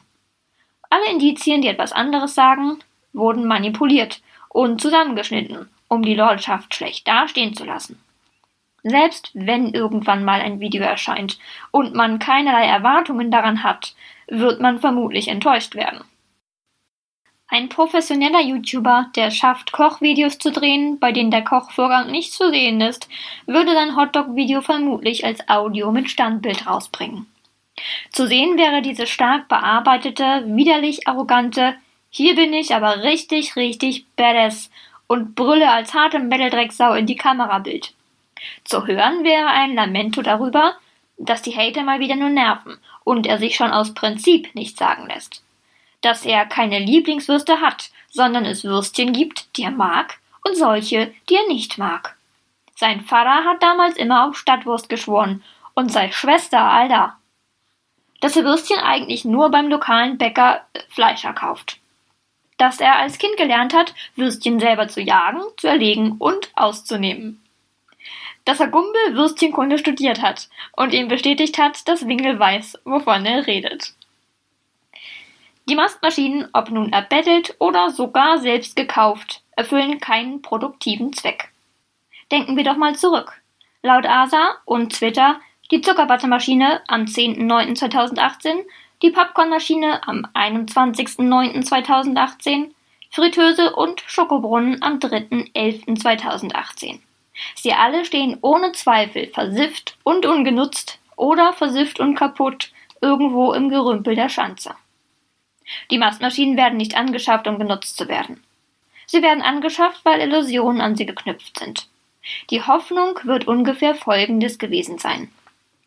Alle 0.90 1.10
Indizien, 1.10 1.62
die 1.62 1.68
etwas 1.68 1.92
anderes 1.92 2.34
sagen, 2.34 2.78
wurden 3.12 3.46
manipuliert 3.46 4.20
und 4.48 4.80
zusammengeschnitten, 4.80 5.68
um 5.88 6.02
die 6.02 6.14
Lordschaft 6.14 6.74
schlecht 6.74 7.08
dastehen 7.08 7.54
zu 7.54 7.64
lassen. 7.64 8.00
Selbst 8.82 9.30
wenn 9.34 9.74
irgendwann 9.74 10.24
mal 10.24 10.40
ein 10.40 10.60
Video 10.60 10.82
erscheint 10.82 11.38
und 11.70 11.94
man 11.94 12.18
keinerlei 12.18 12.64
Erwartungen 12.64 13.30
daran 13.30 13.62
hat, 13.62 13.94
wird 14.28 14.60
man 14.60 14.80
vermutlich 14.80 15.28
enttäuscht 15.28 15.74
werden. 15.74 16.04
Ein 17.52 17.68
professioneller 17.68 18.40
YouTuber, 18.40 19.10
der 19.16 19.32
schafft, 19.32 19.72
Kochvideos 19.72 20.38
zu 20.38 20.52
drehen, 20.52 21.00
bei 21.00 21.10
denen 21.10 21.32
der 21.32 21.42
Kochvorgang 21.42 22.08
nicht 22.10 22.32
zu 22.32 22.48
sehen 22.48 22.80
ist, 22.80 23.08
würde 23.46 23.72
sein 23.72 23.96
Hotdog-Video 23.96 24.60
vermutlich 24.60 25.24
als 25.24 25.48
Audio 25.48 25.90
mit 25.90 26.08
Standbild 26.08 26.68
rausbringen. 26.68 27.26
Zu 28.12 28.28
sehen 28.28 28.56
wäre 28.56 28.82
diese 28.82 29.08
stark 29.08 29.48
bearbeitete, 29.48 30.44
widerlich 30.46 31.08
arrogante 31.08 31.74
Hier 32.10 32.36
bin 32.36 32.52
ich 32.52 32.72
aber 32.74 33.02
richtig, 33.02 33.56
richtig 33.56 34.06
badass 34.14 34.70
und 35.08 35.34
brülle 35.34 35.70
als 35.70 35.92
harte 35.92 36.20
Metal-Drecksau 36.20 36.94
in 36.94 37.06
die 37.06 37.16
Kamerabild. 37.16 37.94
Zu 38.64 38.86
hören 38.86 39.24
wäre 39.24 39.48
ein 39.48 39.74
Lamento 39.74 40.22
darüber, 40.22 40.76
dass 41.18 41.42
die 41.42 41.56
Hater 41.56 41.82
mal 41.82 42.00
wieder 42.00 42.16
nur 42.16 42.30
nerven 42.30 42.78
und 43.04 43.26
er 43.26 43.38
sich 43.38 43.56
schon 43.56 43.70
aus 43.70 43.94
Prinzip 43.94 44.54
nichts 44.54 44.78
sagen 44.78 45.06
lässt 45.06 45.42
dass 46.00 46.24
er 46.24 46.46
keine 46.46 46.78
Lieblingswürste 46.78 47.60
hat, 47.60 47.90
sondern 48.10 48.44
es 48.44 48.64
Würstchen 48.64 49.12
gibt, 49.12 49.56
die 49.56 49.62
er 49.62 49.70
mag, 49.70 50.18
und 50.44 50.56
solche, 50.56 51.12
die 51.28 51.34
er 51.34 51.46
nicht 51.48 51.78
mag. 51.78 52.16
Sein 52.74 53.02
Vater 53.02 53.44
hat 53.44 53.62
damals 53.62 53.96
immer 53.96 54.26
auf 54.26 54.38
Stadtwurst 54.38 54.88
geschworen 54.88 55.42
und 55.74 55.92
seine 55.92 56.12
Schwester, 56.12 56.60
Alter. 56.60 57.16
Dass 58.20 58.36
er 58.36 58.44
Würstchen 58.44 58.78
eigentlich 58.78 59.24
nur 59.24 59.50
beim 59.50 59.68
lokalen 59.68 60.16
Bäcker 60.16 60.62
äh, 60.72 60.80
Fleischer 60.88 61.34
kauft. 61.34 61.78
Dass 62.56 62.80
er 62.80 62.96
als 62.96 63.18
Kind 63.18 63.36
gelernt 63.36 63.74
hat, 63.74 63.94
Würstchen 64.16 64.60
selber 64.60 64.88
zu 64.88 65.00
jagen, 65.00 65.42
zu 65.56 65.66
erlegen 65.66 66.16
und 66.18 66.50
auszunehmen. 66.54 67.42
Dass 68.50 68.58
er 68.58 68.66
Gumbel 68.66 69.14
Würstchenkunde 69.14 69.78
studiert 69.78 70.20
hat 70.22 70.48
und 70.72 70.92
ihm 70.92 71.06
bestätigt 71.06 71.56
hat, 71.56 71.86
dass 71.86 72.08
Wingel 72.08 72.36
weiß, 72.36 72.80
wovon 72.84 73.24
er 73.24 73.46
redet. 73.46 73.94
Die 75.68 75.76
Mastmaschinen, 75.76 76.48
ob 76.52 76.68
nun 76.68 76.92
erbettelt 76.92 77.54
oder 77.60 77.90
sogar 77.90 78.38
selbst 78.38 78.74
gekauft, 78.74 79.44
erfüllen 79.54 80.00
keinen 80.00 80.42
produktiven 80.42 81.12
Zweck. 81.12 81.52
Denken 82.32 82.56
wir 82.56 82.64
doch 82.64 82.76
mal 82.76 82.96
zurück. 82.96 83.40
Laut 83.84 84.04
ASA 84.04 84.56
und 84.64 84.94
Twitter 84.94 85.38
die 85.70 85.80
Zuckerbuttermaschine 85.80 86.80
am 86.88 87.02
10.09.2018, 87.02 88.64
die 89.00 89.10
Popcornmaschine 89.10 90.08
am 90.08 90.26
21.09.2018, 90.34 92.72
Fritteuse 93.12 93.76
und 93.76 94.02
Schokobrunnen 94.08 94.82
am 94.82 94.98
3.11.2018. 94.98 96.98
Sie 97.54 97.72
alle 97.72 98.04
stehen 98.04 98.38
ohne 98.42 98.72
Zweifel 98.72 99.28
versifft 99.28 99.96
und 100.02 100.26
ungenutzt 100.26 100.98
oder 101.16 101.52
versifft 101.52 102.00
und 102.00 102.14
kaputt 102.14 102.72
irgendwo 103.00 103.52
im 103.52 103.68
Gerümpel 103.68 104.14
der 104.14 104.28
Schanze. 104.28 104.74
Die 105.90 105.98
Mastmaschinen 105.98 106.56
werden 106.56 106.76
nicht 106.76 106.96
angeschafft, 106.96 107.46
um 107.46 107.58
genutzt 107.58 107.96
zu 107.96 108.08
werden. 108.08 108.42
Sie 109.06 109.22
werden 109.22 109.42
angeschafft, 109.42 110.04
weil 110.04 110.20
Illusionen 110.20 110.80
an 110.80 110.96
sie 110.96 111.06
geknüpft 111.06 111.58
sind. 111.58 111.88
Die 112.50 112.62
Hoffnung 112.62 113.18
wird 113.24 113.46
ungefähr 113.46 113.94
folgendes 113.94 114.58
gewesen 114.58 114.98
sein. 114.98 115.30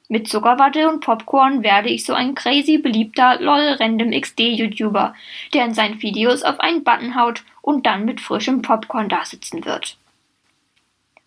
Mit 0.09 0.27
Zuckerwatte 0.27 0.89
und 0.89 0.99
Popcorn 0.99 1.63
werde 1.63 1.89
ich 1.89 2.05
so 2.05 2.13
ein 2.13 2.35
crazy 2.35 2.77
beliebter 2.77 3.39
LOL 3.39 3.77
Random 3.79 4.11
XD 4.11 4.41
YouTuber, 4.41 5.15
der 5.53 5.65
in 5.65 5.73
seinen 5.73 6.01
Videos 6.01 6.43
auf 6.43 6.59
einen 6.59 6.83
Button 6.83 7.15
haut 7.15 7.43
und 7.61 7.85
dann 7.85 8.05
mit 8.05 8.19
frischem 8.19 8.61
Popcorn 8.61 9.09
dasitzen 9.09 9.63
wird. 9.65 9.97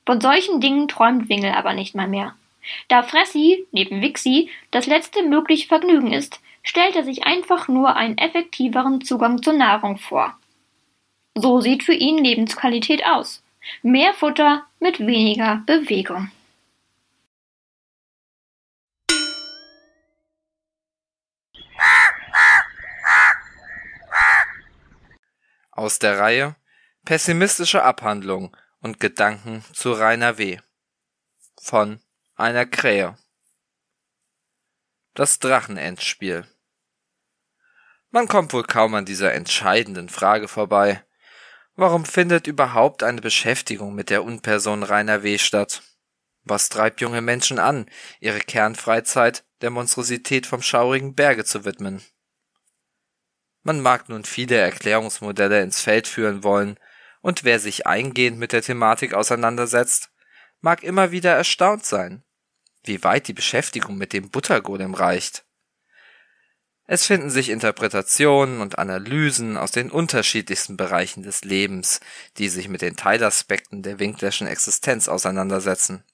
Von 0.07 0.21
solchen 0.21 0.61
Dingen 0.61 0.87
träumt 0.87 1.29
Wingel 1.29 1.53
aber 1.53 1.75
nicht 1.75 1.97
mal 1.97 2.07
mehr. 2.07 2.37
Da 2.89 3.03
Fressi, 3.03 3.67
neben 3.73 4.03
Wixi, 4.03 4.51
das 4.71 4.87
letzte 4.87 5.25
mögliche 5.25 5.67
Vergnügen 5.67 6.13
ist, 6.13 6.41
stellt 6.63 6.95
er 6.95 7.05
sich 7.05 7.25
einfach 7.25 7.69
nur 7.69 7.97
einen 7.97 8.17
effektiveren 8.17 9.01
Zugang 9.01 9.43
zur 9.43 9.53
Nahrung 9.53 9.99
vor. 9.99 10.39
So 11.35 11.61
sieht 11.61 11.83
für 11.83 11.93
ihn 11.93 12.19
Lebensqualität 12.19 13.05
aus. 13.05 13.43
Mehr 13.83 14.15
Futter 14.15 14.65
mit 14.79 15.01
weniger 15.01 15.63
Bewegung. 15.67 16.31
Aus 25.73 25.99
der 25.99 26.19
Reihe 26.19 26.57
Pessimistische 27.05 27.85
Abhandlung 27.85 28.57
und 28.81 29.01
Gedanken 29.01 29.65
zu 29.73 29.93
Rainer 29.93 30.39
W. 30.39 30.59
von 31.61 32.01
einer 32.35 32.67
Krähe. 32.67 33.17
Das 35.15 35.39
Drachenendspiel. 35.39 36.47
Man 38.11 38.29
kommt 38.29 38.53
wohl 38.53 38.65
kaum 38.65 38.95
an 38.95 39.05
dieser 39.05 39.33
entscheidenden 39.33 40.09
Frage 40.09 40.49
vorbei. 40.49 41.03
Warum 41.75 42.05
findet 42.05 42.47
überhaupt 42.47 43.03
eine 43.03 43.21
Beschäftigung 43.21 43.95
mit 43.95 44.11
der 44.11 44.25
Unperson 44.25 44.83
Rainer 44.83 45.23
W. 45.23 45.39
statt? 45.39 45.83
Was 46.45 46.69
treibt 46.69 47.01
junge 47.01 47.21
Menschen 47.21 47.59
an, 47.59 47.91
ihre 48.21 48.39
Kernfreizeit 48.39 49.45
der 49.61 49.71
Monstrosität 49.71 50.47
vom 50.47 50.63
schaurigen 50.63 51.15
Berge 51.15 51.45
zu 51.45 51.65
widmen? 51.65 52.03
Man 53.63 53.81
mag 53.81 54.09
nun 54.09 54.25
viele 54.25 54.57
Erklärungsmodelle 54.57 55.61
ins 55.61 55.81
Feld 55.81 56.07
führen 56.07 56.45
wollen, 56.45 56.79
und 57.27 57.43
wer 57.43 57.59
sich 57.59 57.89
eingehend 57.89 58.39
mit 58.39 58.53
der 58.53 58.63
Thematik 58.63 59.13
auseinandersetzt, 59.13 60.11
mag 60.61 60.85
immer 60.85 61.11
wieder 61.11 61.33
erstaunt 61.33 61.85
sein, 61.85 62.23
wie 62.85 63.03
weit 63.03 63.27
die 63.27 63.33
Beschäftigung 63.33 63.97
mit 63.97 64.13
dem 64.13 64.31
Buttergolem 64.31 64.95
reicht. 64.95 65.45
Es 66.85 67.05
finden 67.05 67.31
sich 67.31 67.49
Interpretationen 67.49 68.61
und 68.61 68.79
Analysen 68.79 69.57
aus 69.57 69.73
den 69.73 69.91
unterschiedlichsten 69.91 70.77
Bereichen 70.77 71.25
des 71.25 71.43
Lebens, 71.43 71.99
die 72.39 72.49
sich 72.49 72.69
mit 72.69 72.81
den 72.81 72.95
Teilaspekten 72.95 73.83
der 73.83 73.99
Winklerschen 73.99 74.47
Existenz 74.47 75.09
auseinandersetzen. 75.09 76.05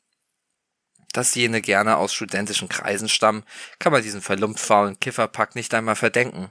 Dass 1.13 1.35
jene 1.35 1.61
gerne 1.61 1.99
aus 1.99 2.15
studentischen 2.15 2.71
Kreisen 2.71 3.11
stammen, 3.11 3.45
kann 3.79 3.93
man 3.93 4.03
diesen 4.03 4.23
verlumptfaulen 4.23 4.99
Kifferpack 4.99 5.57
nicht 5.57 5.75
einmal 5.75 5.97
verdenken. 5.97 6.51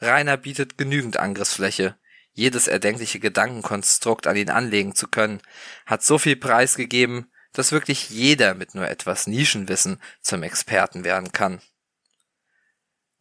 Rainer 0.00 0.38
bietet 0.38 0.78
genügend 0.78 1.18
Angriffsfläche, 1.18 1.94
jedes 2.36 2.68
erdenkliche 2.68 3.18
Gedankenkonstrukt 3.18 4.26
an 4.26 4.36
ihn 4.36 4.50
anlegen 4.50 4.94
zu 4.94 5.08
können, 5.08 5.40
hat 5.86 6.02
so 6.02 6.18
viel 6.18 6.36
preisgegeben, 6.36 7.32
dass 7.52 7.72
wirklich 7.72 8.10
jeder 8.10 8.54
mit 8.54 8.74
nur 8.74 8.86
etwas 8.86 9.26
Nischenwissen 9.26 10.00
zum 10.20 10.42
Experten 10.42 11.02
werden 11.02 11.32
kann. 11.32 11.62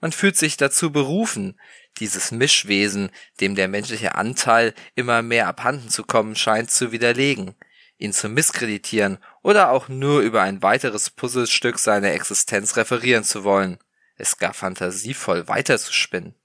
Man 0.01 0.11
fühlt 0.11 0.35
sich 0.35 0.57
dazu 0.57 0.91
berufen, 0.91 1.57
dieses 1.97 2.31
Mischwesen, 2.31 3.09
dem 3.39 3.55
der 3.55 3.69
menschliche 3.69 4.15
Anteil 4.15 4.73
immer 4.95 5.21
mehr 5.21 5.47
abhanden 5.47 5.89
zu 5.89 6.03
kommen 6.03 6.35
scheint, 6.35 6.69
zu 6.69 6.91
widerlegen, 6.91 7.55
ihn 7.97 8.11
zu 8.11 8.27
misskreditieren 8.27 9.19
oder 9.41 9.71
auch 9.71 9.87
nur 9.87 10.19
über 10.19 10.41
ein 10.41 10.61
weiteres 10.61 11.09
Puzzlestück 11.09 11.79
seiner 11.79 12.11
Existenz 12.11 12.75
referieren 12.75 13.23
zu 13.23 13.45
wollen, 13.45 13.77
es 14.17 14.37
gar 14.37 14.53
fantasievoll 14.53 15.47
weiterzuspinnen. 15.47 16.35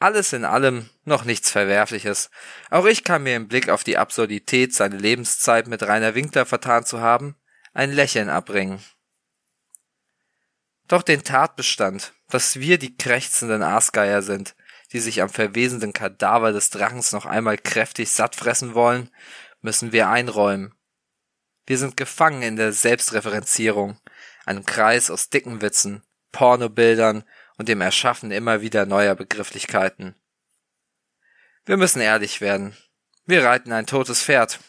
Alles 0.00 0.32
in 0.32 0.46
allem 0.46 0.88
noch 1.04 1.24
nichts 1.24 1.50
Verwerfliches. 1.50 2.30
Auch 2.70 2.86
ich 2.86 3.04
kann 3.04 3.22
mir 3.22 3.36
im 3.36 3.48
Blick 3.48 3.68
auf 3.68 3.84
die 3.84 3.98
Absurdität, 3.98 4.74
seine 4.74 4.96
Lebenszeit 4.96 5.68
mit 5.68 5.82
Rainer 5.82 6.14
Winkler 6.14 6.46
vertan 6.46 6.86
zu 6.86 7.00
haben, 7.00 7.36
ein 7.74 7.92
Lächeln 7.92 8.30
abbringen. 8.30 8.82
Doch 10.88 11.02
den 11.02 11.22
Tatbestand, 11.22 12.14
dass 12.30 12.58
wir 12.58 12.78
die 12.78 12.96
krächzenden 12.96 13.62
Aasgeier 13.62 14.22
sind, 14.22 14.56
die 14.92 15.00
sich 15.00 15.20
am 15.20 15.28
verwesenden 15.28 15.92
Kadaver 15.92 16.52
des 16.52 16.70
Drachens 16.70 17.12
noch 17.12 17.26
einmal 17.26 17.58
kräftig 17.58 18.10
satt 18.10 18.34
fressen 18.34 18.74
wollen, 18.74 19.10
müssen 19.60 19.92
wir 19.92 20.08
einräumen. 20.08 20.74
Wir 21.66 21.76
sind 21.76 21.98
gefangen 21.98 22.42
in 22.42 22.56
der 22.56 22.72
Selbstreferenzierung, 22.72 24.00
einem 24.46 24.64
Kreis 24.64 25.10
aus 25.10 25.28
dicken 25.28 25.60
Witzen, 25.60 26.02
Pornobildern 26.32 27.22
und 27.60 27.68
dem 27.68 27.82
Erschaffen 27.82 28.30
immer 28.30 28.62
wieder 28.62 28.86
neuer 28.86 29.14
Begrifflichkeiten. 29.14 30.14
Wir 31.66 31.76
müssen 31.76 32.00
ehrlich 32.00 32.40
werden. 32.40 32.74
Wir 33.26 33.44
reiten 33.44 33.70
ein 33.72 33.84
totes 33.84 34.22
Pferd. 34.22 34.60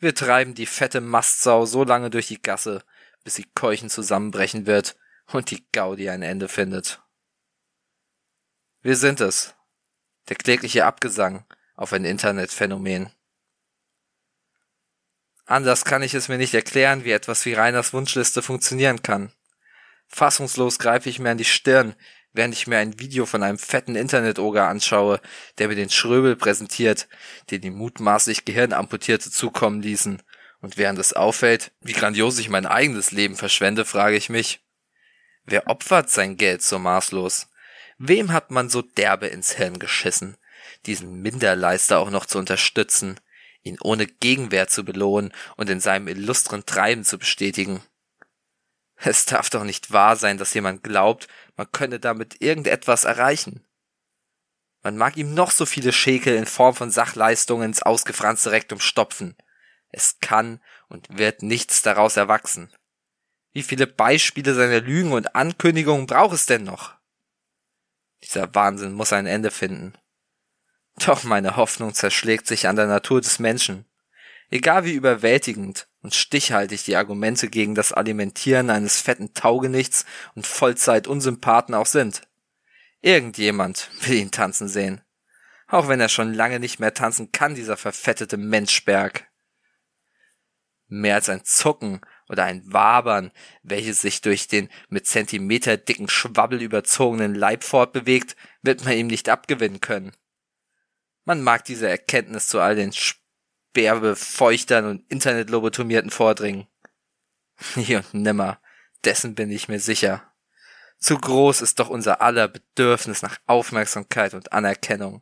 Wir 0.00 0.12
treiben 0.12 0.52
die 0.52 0.66
fette 0.66 1.00
Mastsau 1.00 1.66
so 1.66 1.84
lange 1.84 2.10
durch 2.10 2.26
die 2.26 2.42
Gasse, 2.42 2.82
bis 3.22 3.36
sie 3.36 3.46
keuchend 3.54 3.92
zusammenbrechen 3.92 4.66
wird 4.66 4.96
und 5.30 5.52
die 5.52 5.68
Gaudi 5.70 6.10
ein 6.10 6.22
Ende 6.22 6.48
findet. 6.48 7.00
Wir 8.82 8.96
sind 8.96 9.20
es. 9.20 9.54
Der 10.28 10.34
klägliche 10.34 10.84
Abgesang 10.84 11.46
auf 11.76 11.92
ein 11.92 12.04
Internetphänomen. 12.04 13.08
Anders 15.44 15.84
kann 15.84 16.02
ich 16.02 16.14
es 16.14 16.26
mir 16.26 16.38
nicht 16.38 16.54
erklären, 16.54 17.04
wie 17.04 17.12
etwas 17.12 17.44
wie 17.44 17.54
Reiners 17.54 17.92
Wunschliste 17.92 18.42
funktionieren 18.42 19.00
kann. 19.02 19.30
Fassungslos 20.08 20.78
greife 20.78 21.08
ich 21.08 21.18
mir 21.18 21.30
an 21.30 21.38
die 21.38 21.44
Stirn, 21.44 21.94
während 22.36 22.54
ich 22.54 22.66
mir 22.66 22.78
ein 22.78 22.98
Video 23.00 23.26
von 23.26 23.42
einem 23.42 23.58
fetten 23.58 23.96
Internetoger 23.96 24.68
anschaue, 24.68 25.20
der 25.58 25.68
mir 25.68 25.74
den 25.74 25.90
Schröbel 25.90 26.36
präsentiert, 26.36 27.08
den 27.50 27.62
die 27.62 27.70
mutmaßlich 27.70 28.44
Gehirnamputierte 28.44 29.30
zukommen 29.30 29.82
ließen. 29.82 30.22
Und 30.60 30.76
während 30.76 30.98
es 30.98 31.12
auffällt, 31.12 31.72
wie 31.80 31.92
grandios 31.92 32.38
ich 32.38 32.48
mein 32.48 32.66
eigenes 32.66 33.10
Leben 33.10 33.36
verschwende, 33.36 33.84
frage 33.84 34.16
ich 34.16 34.28
mich, 34.28 34.60
wer 35.44 35.68
opfert 35.68 36.10
sein 36.10 36.36
Geld 36.36 36.62
so 36.62 36.78
maßlos? 36.78 37.48
Wem 37.98 38.32
hat 38.32 38.50
man 38.50 38.68
so 38.68 38.82
derbe 38.82 39.26
ins 39.26 39.52
Hirn 39.52 39.78
geschissen, 39.78 40.36
diesen 40.84 41.22
Minderleister 41.22 41.98
auch 41.98 42.10
noch 42.10 42.26
zu 42.26 42.38
unterstützen, 42.38 43.18
ihn 43.62 43.78
ohne 43.80 44.06
Gegenwehr 44.06 44.68
zu 44.68 44.84
belohnen 44.84 45.32
und 45.56 45.70
in 45.70 45.80
seinem 45.80 46.08
illustren 46.08 46.66
Treiben 46.66 47.04
zu 47.04 47.18
bestätigen? 47.18 47.82
Es 48.96 49.26
darf 49.26 49.50
doch 49.50 49.64
nicht 49.64 49.92
wahr 49.92 50.16
sein, 50.16 50.38
dass 50.38 50.54
jemand 50.54 50.82
glaubt, 50.82 51.28
man 51.56 51.70
könne 51.70 52.00
damit 52.00 52.40
irgendetwas 52.40 53.04
erreichen. 53.04 53.64
Man 54.82 54.96
mag 54.96 55.16
ihm 55.16 55.34
noch 55.34 55.50
so 55.50 55.66
viele 55.66 55.92
Schäkel 55.92 56.36
in 56.36 56.46
Form 56.46 56.74
von 56.74 56.90
Sachleistungen 56.90 57.66
ins 57.70 57.82
ausgefranste 57.82 58.52
Rektum 58.52 58.80
stopfen. 58.80 59.36
Es 59.90 60.18
kann 60.20 60.60
und 60.88 61.18
wird 61.18 61.42
nichts 61.42 61.82
daraus 61.82 62.16
erwachsen. 62.16 62.72
Wie 63.52 63.62
viele 63.62 63.86
Beispiele 63.86 64.54
seiner 64.54 64.80
Lügen 64.80 65.12
und 65.12 65.34
Ankündigungen 65.34 66.06
braucht 66.06 66.34
es 66.34 66.46
denn 66.46 66.64
noch? 66.64 66.94
Dieser 68.22 68.54
Wahnsinn 68.54 68.92
muss 68.92 69.12
ein 69.12 69.26
Ende 69.26 69.50
finden. 69.50 69.94
Doch 71.04 71.24
meine 71.24 71.56
Hoffnung 71.56 71.94
zerschlägt 71.94 72.46
sich 72.46 72.68
an 72.68 72.76
der 72.76 72.86
Natur 72.86 73.20
des 73.20 73.38
Menschen. 73.38 73.86
Egal 74.50 74.84
wie 74.84 74.92
überwältigend 74.92 75.88
und 76.06 76.14
stichhaltig 76.14 76.84
die 76.84 76.94
Argumente 76.94 77.48
gegen 77.48 77.74
das 77.74 77.92
Alimentieren 77.92 78.70
eines 78.70 79.00
fetten 79.00 79.34
Taugenichts 79.34 80.06
und 80.36 80.46
Vollzeit-Unsympathen 80.46 81.74
auch 81.74 81.86
sind. 81.86 82.22
Irgendjemand 83.00 83.90
will 84.02 84.14
ihn 84.14 84.30
tanzen 84.30 84.68
sehen. 84.68 85.00
Auch 85.66 85.88
wenn 85.88 85.98
er 85.98 86.08
schon 86.08 86.32
lange 86.32 86.60
nicht 86.60 86.78
mehr 86.78 86.94
tanzen 86.94 87.32
kann, 87.32 87.56
dieser 87.56 87.76
verfettete 87.76 88.36
Menschberg. 88.36 89.26
Mehr 90.86 91.16
als 91.16 91.28
ein 91.28 91.44
Zucken 91.44 92.00
oder 92.28 92.44
ein 92.44 92.62
Wabern, 92.72 93.32
welches 93.64 94.00
sich 94.00 94.20
durch 94.20 94.46
den 94.46 94.68
mit 94.88 95.08
Zentimeter 95.08 95.76
dicken 95.76 96.08
Schwabbel 96.08 96.62
überzogenen 96.62 97.34
Leib 97.34 97.64
fortbewegt, 97.64 98.36
wird 98.62 98.84
man 98.84 98.94
ihm 98.94 99.08
nicht 99.08 99.28
abgewinnen 99.28 99.80
können. 99.80 100.12
Man 101.24 101.42
mag 101.42 101.64
diese 101.64 101.88
Erkenntnis 101.88 102.46
zu 102.46 102.60
all 102.60 102.76
den 102.76 102.92
Bärbefeuchtern 103.76 104.86
und 104.86 105.04
Internetlobotomierten 105.12 106.10
vordringen. 106.10 106.66
Nie 107.74 107.96
und 107.96 108.14
nimmer, 108.14 108.58
dessen 109.04 109.34
bin 109.34 109.50
ich 109.50 109.68
mir 109.68 109.80
sicher. 109.80 110.32
Zu 110.98 111.18
groß 111.18 111.60
ist 111.60 111.78
doch 111.78 111.90
unser 111.90 112.22
aller 112.22 112.48
Bedürfnis 112.48 113.20
nach 113.20 113.36
Aufmerksamkeit 113.44 114.32
und 114.32 114.54
Anerkennung. 114.54 115.20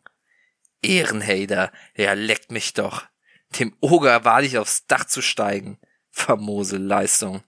Ehrenhader, 0.83 1.73
er 1.95 2.14
leckt 2.14 2.53
mich 2.53 2.75
doch. 2.75 3.07
Dem 3.59 3.77
Oger 3.81 4.25
wahrlich 4.25 4.57
aufs 4.57 4.87
Dach 4.87 5.05
zu 5.05 5.21
steigen. 5.21 5.81
Famose 6.12 6.77
Leistung. 6.77 7.43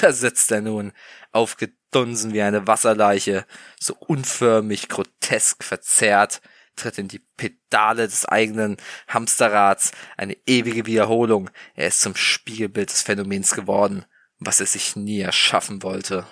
Da 0.00 0.12
sitzt 0.12 0.50
er 0.50 0.62
nun, 0.62 0.92
aufgedunsen 1.32 2.32
wie 2.32 2.40
eine 2.40 2.66
Wasserleiche, 2.66 3.44
so 3.78 3.94
unförmig, 3.94 4.88
grotesk 4.88 5.62
verzerrt, 5.62 6.40
tritt 6.76 6.98
in 6.98 7.08
die 7.08 7.20
Pedale 7.36 8.06
des 8.06 8.26
eigenen 8.26 8.76
Hamsterrads, 9.08 9.92
eine 10.16 10.36
ewige 10.46 10.86
Wiederholung. 10.86 11.50
Er 11.74 11.88
ist 11.88 12.00
zum 12.00 12.14
Spiegelbild 12.14 12.90
des 12.90 13.02
Phänomens 13.02 13.54
geworden, 13.54 14.04
was 14.38 14.60
er 14.60 14.66
sich 14.66 14.96
nie 14.96 15.20
erschaffen 15.20 15.82
wollte. 15.82 16.26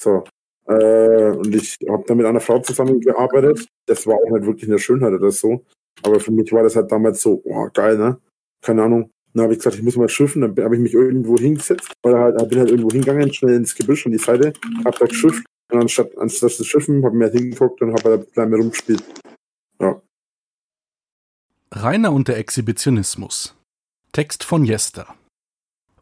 So. 0.00 0.24
Äh, 0.66 1.30
und 1.32 1.54
ich 1.54 1.78
habe 1.88 2.04
dann 2.06 2.16
mit 2.16 2.26
einer 2.26 2.40
Frau 2.40 2.58
zusammengearbeitet. 2.60 3.66
Das 3.86 4.06
war 4.06 4.16
auch 4.16 4.30
nicht 4.30 4.46
wirklich 4.46 4.70
eine 4.70 4.78
Schönheit 4.78 5.12
oder 5.12 5.30
so. 5.30 5.64
Aber 6.02 6.20
für 6.20 6.30
mich 6.32 6.52
war 6.52 6.62
das 6.62 6.76
halt 6.76 6.90
damals 6.90 7.20
so, 7.22 7.42
oh, 7.44 7.68
geil, 7.72 7.98
ne? 7.98 8.20
Keine 8.62 8.82
Ahnung. 8.84 9.10
Dann 9.34 9.44
habe 9.44 9.52
ich 9.52 9.58
gesagt, 9.60 9.76
ich 9.76 9.82
muss 9.82 9.96
mal 9.96 10.08
schiffen. 10.08 10.42
Dann 10.42 10.64
habe 10.64 10.76
ich 10.76 10.80
mich 10.82 10.94
irgendwo 10.94 11.36
hingesetzt, 11.36 11.92
weil 12.02 12.14
halt, 12.14 12.48
bin 12.48 12.58
halt 12.58 12.70
irgendwo 12.70 12.90
hingegangen, 12.90 13.32
schnell 13.32 13.54
ins 13.54 13.74
Gebüsch 13.74 14.06
an 14.06 14.12
die 14.12 14.18
Seite, 14.18 14.52
habe 14.84 14.98
da 14.98 15.06
geschifft 15.06 15.44
und 15.70 15.80
anstatt, 15.80 16.16
anstatt 16.18 16.52
zu 16.52 16.64
schiffen, 16.64 17.04
habe 17.04 17.16
mir 17.16 17.24
halt 17.24 17.34
hingeguckt 17.34 17.80
und 17.82 17.92
habe 17.92 18.10
halt 18.10 18.32
klein 18.32 18.52
rumgespielt. 18.52 19.04
Ja. 19.80 20.00
Rainer 21.72 22.12
und 22.12 22.28
der 22.28 22.38
Exhibitionismus. 22.38 23.56
Text 24.12 24.42
von 24.42 24.64
Jester. 24.64 25.14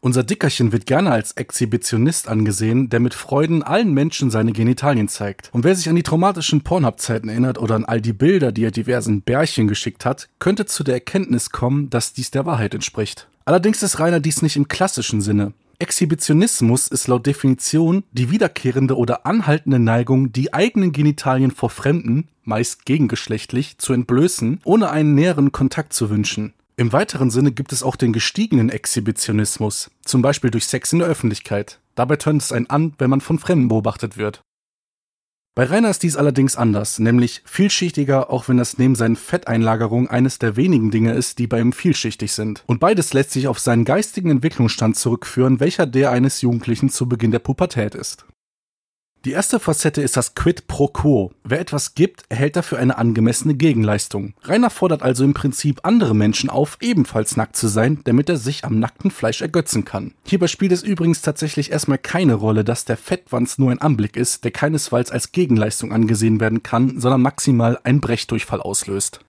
Unser 0.01 0.23
Dickerchen 0.23 0.71
wird 0.71 0.85
gerne 0.85 1.11
als 1.11 1.33
Exhibitionist 1.33 2.29
angesehen, 2.29 2.89
der 2.89 3.01
mit 3.01 3.13
Freuden 3.13 3.63
allen 3.63 3.93
Menschen 3.93 4.31
seine 4.31 4.53
Genitalien 4.53 5.09
zeigt. 5.09 5.49
Und 5.51 5.65
wer 5.65 5.75
sich 5.75 5.89
an 5.89 5.95
die 5.97 6.03
traumatischen 6.03 6.61
Pornhub-Zeiten 6.61 7.27
erinnert 7.27 7.57
oder 7.57 7.75
an 7.75 7.83
all 7.83 7.99
die 7.99 8.13
Bilder, 8.13 8.53
die 8.53 8.63
er 8.63 8.71
diversen 8.71 9.21
Bärchen 9.21 9.67
geschickt 9.67 10.05
hat, 10.05 10.29
könnte 10.39 10.65
zu 10.65 10.83
der 10.85 10.95
Erkenntnis 10.95 11.49
kommen, 11.49 11.89
dass 11.89 12.13
dies 12.13 12.31
der 12.31 12.45
Wahrheit 12.45 12.73
entspricht. 12.73 13.27
Allerdings 13.43 13.83
ist 13.83 13.99
Rainer 13.99 14.21
dies 14.21 14.41
nicht 14.41 14.55
im 14.55 14.69
klassischen 14.69 15.21
Sinne. 15.21 15.53
Exhibitionismus 15.79 16.89
ist 16.89 17.07
laut 17.07 17.25
Definition 17.25 18.03
die 18.11 18.31
wiederkehrende 18.31 18.97
oder 18.97 19.25
anhaltende 19.25 19.79
Neigung, 19.79 20.31
die 20.31 20.53
eigenen 20.53 20.91
Genitalien 20.91 21.51
vor 21.51 21.69
Fremden, 21.69 22.27
meist 22.43 22.85
gegengeschlechtlich, 22.85 23.77
zu 23.77 23.93
entblößen, 23.93 24.59
ohne 24.63 24.89
einen 24.89 25.15
näheren 25.15 25.51
Kontakt 25.51 25.93
zu 25.93 26.09
wünschen. 26.09 26.53
Im 26.79 26.93
weiteren 26.93 27.29
Sinne 27.29 27.51
gibt 27.51 27.73
es 27.73 27.83
auch 27.83 27.97
den 27.97 28.13
gestiegenen 28.13 28.69
Exhibitionismus, 28.69 29.91
zum 30.05 30.21
Beispiel 30.21 30.49
durch 30.49 30.65
Sex 30.65 30.93
in 30.93 30.99
der 30.99 31.09
Öffentlichkeit. 31.09 31.81
Dabei 31.95 32.15
tönt 32.15 32.41
es 32.41 32.53
einen 32.53 32.69
an, 32.69 32.93
wenn 32.99 33.09
man 33.09 33.19
von 33.19 33.37
Fremden 33.37 33.67
beobachtet 33.67 34.15
wird. 34.15 34.43
Bei 35.55 35.65
Rainer 35.65 35.89
ist 35.89 36.03
dies 36.03 36.15
allerdings 36.15 36.55
anders, 36.55 36.97
nämlich 36.97 37.41
vielschichtiger, 37.43 38.29
auch 38.29 38.47
wenn 38.47 38.55
das 38.55 38.77
neben 38.77 38.95
seinen 38.95 39.17
Fetteinlagerungen 39.17 40.07
eines 40.07 40.39
der 40.39 40.55
wenigen 40.55 40.89
Dinge 40.89 41.11
ist, 41.11 41.39
die 41.39 41.47
bei 41.47 41.59
ihm 41.59 41.73
vielschichtig 41.73 42.31
sind. 42.31 42.63
Und 42.65 42.79
beides 42.79 43.11
lässt 43.11 43.31
sich 43.31 43.49
auf 43.49 43.59
seinen 43.59 43.83
geistigen 43.83 44.31
Entwicklungsstand 44.31 44.95
zurückführen, 44.95 45.59
welcher 45.59 45.85
der 45.85 46.11
eines 46.11 46.41
Jugendlichen 46.41 46.87
zu 46.87 47.09
Beginn 47.09 47.31
der 47.31 47.39
Pubertät 47.39 47.93
ist. 47.93 48.25
Die 49.25 49.31
erste 49.31 49.59
Facette 49.59 50.01
ist 50.01 50.15
das 50.15 50.33
Quid 50.33 50.67
pro 50.67 50.87
quo. 50.87 51.33
Wer 51.43 51.59
etwas 51.59 51.93
gibt, 51.93 52.23
erhält 52.29 52.55
dafür 52.55 52.77
eine 52.77 52.97
angemessene 52.97 53.53
Gegenleistung. 53.53 54.33
Rainer 54.43 54.69
fordert 54.69 55.03
also 55.03 55.25
im 55.25 55.33
Prinzip 55.33 55.81
andere 55.83 56.15
Menschen 56.15 56.49
auf, 56.49 56.77
ebenfalls 56.79 57.35
nackt 57.35 57.57
zu 57.57 57.67
sein, 57.67 57.99
damit 58.05 58.29
er 58.29 58.37
sich 58.37 58.63
am 58.63 58.79
nackten 58.79 59.11
Fleisch 59.11 59.41
ergötzen 59.41 59.83
kann. 59.83 60.13
Hierbei 60.25 60.47
spielt 60.47 60.71
es 60.71 60.83
übrigens 60.83 61.21
tatsächlich 61.21 61.69
erstmal 61.69 61.97
keine 61.97 62.35
Rolle, 62.35 62.63
dass 62.63 62.85
der 62.85 62.95
Fettwanz 62.95 63.57
nur 63.57 63.71
ein 63.71 63.81
Anblick 63.81 64.15
ist, 64.15 64.45
der 64.45 64.51
keinesfalls 64.51 65.11
als 65.11 65.33
Gegenleistung 65.33 65.91
angesehen 65.91 66.39
werden 66.39 66.63
kann, 66.63 67.01
sondern 67.01 67.21
maximal 67.21 67.77
ein 67.83 67.99
Brechdurchfall 67.99 68.61
auslöst. 68.61 69.19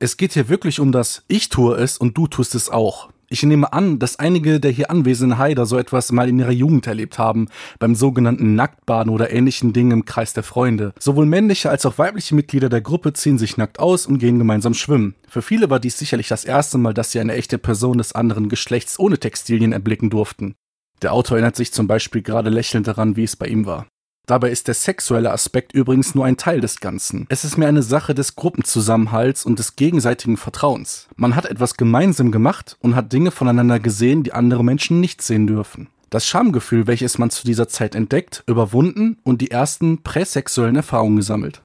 Es 0.00 0.16
geht 0.16 0.32
hier 0.32 0.48
wirklich 0.48 0.80
um 0.80 0.90
das 0.90 1.22
Ich 1.28 1.48
tue 1.48 1.76
es 1.76 1.96
und 1.96 2.18
du 2.18 2.26
tust 2.26 2.56
es 2.56 2.68
auch. 2.68 3.10
Ich 3.32 3.44
nehme 3.44 3.72
an, 3.72 4.00
dass 4.00 4.18
einige 4.18 4.58
der 4.58 4.72
hier 4.72 4.90
anwesenden 4.90 5.38
Haider 5.38 5.64
so 5.64 5.78
etwas 5.78 6.10
mal 6.10 6.28
in 6.28 6.40
ihrer 6.40 6.50
Jugend 6.50 6.88
erlebt 6.88 7.16
haben, 7.16 7.46
beim 7.78 7.94
sogenannten 7.94 8.56
Nacktbaden 8.56 9.12
oder 9.12 9.30
ähnlichen 9.30 9.72
Dingen 9.72 9.92
im 9.92 10.04
Kreis 10.04 10.32
der 10.32 10.42
Freunde. 10.42 10.92
Sowohl 10.98 11.26
männliche 11.26 11.70
als 11.70 11.86
auch 11.86 11.96
weibliche 11.96 12.34
Mitglieder 12.34 12.68
der 12.68 12.80
Gruppe 12.80 13.12
ziehen 13.12 13.38
sich 13.38 13.56
nackt 13.56 13.78
aus 13.78 14.04
und 14.04 14.18
gehen 14.18 14.40
gemeinsam 14.40 14.74
schwimmen. 14.74 15.14
Für 15.28 15.42
viele 15.42 15.70
war 15.70 15.78
dies 15.78 15.96
sicherlich 15.96 16.26
das 16.26 16.44
erste 16.44 16.76
Mal, 16.76 16.92
dass 16.92 17.12
sie 17.12 17.20
eine 17.20 17.34
echte 17.34 17.58
Person 17.58 17.98
des 17.98 18.16
anderen 18.16 18.48
Geschlechts 18.48 18.98
ohne 18.98 19.16
Textilien 19.16 19.72
erblicken 19.72 20.10
durften. 20.10 20.56
Der 21.00 21.12
Autor 21.12 21.36
erinnert 21.36 21.54
sich 21.54 21.72
zum 21.72 21.86
Beispiel 21.86 22.22
gerade 22.22 22.50
lächelnd 22.50 22.88
daran, 22.88 23.14
wie 23.14 23.24
es 23.24 23.36
bei 23.36 23.46
ihm 23.46 23.64
war. 23.64 23.86
Dabei 24.26 24.50
ist 24.50 24.68
der 24.68 24.74
sexuelle 24.74 25.32
Aspekt 25.32 25.72
übrigens 25.72 26.14
nur 26.14 26.24
ein 26.24 26.36
Teil 26.36 26.60
des 26.60 26.80
Ganzen. 26.80 27.26
Es 27.28 27.44
ist 27.44 27.56
mehr 27.56 27.68
eine 27.68 27.82
Sache 27.82 28.14
des 28.14 28.36
Gruppenzusammenhalts 28.36 29.44
und 29.44 29.58
des 29.58 29.76
gegenseitigen 29.76 30.36
Vertrauens. 30.36 31.08
Man 31.16 31.34
hat 31.34 31.46
etwas 31.46 31.76
gemeinsam 31.76 32.30
gemacht 32.30 32.76
und 32.80 32.94
hat 32.94 33.12
Dinge 33.12 33.32
voneinander 33.32 33.80
gesehen, 33.80 34.22
die 34.22 34.32
andere 34.32 34.64
Menschen 34.64 35.00
nicht 35.00 35.22
sehen 35.22 35.46
dürfen. 35.46 35.88
Das 36.10 36.26
Schamgefühl, 36.26 36.86
welches 36.86 37.18
man 37.18 37.30
zu 37.30 37.44
dieser 37.44 37.68
Zeit 37.68 37.94
entdeckt, 37.94 38.42
überwunden 38.46 39.18
und 39.22 39.40
die 39.40 39.50
ersten 39.50 40.02
präsexuellen 40.02 40.76
Erfahrungen 40.76 41.16
gesammelt. 41.16 41.62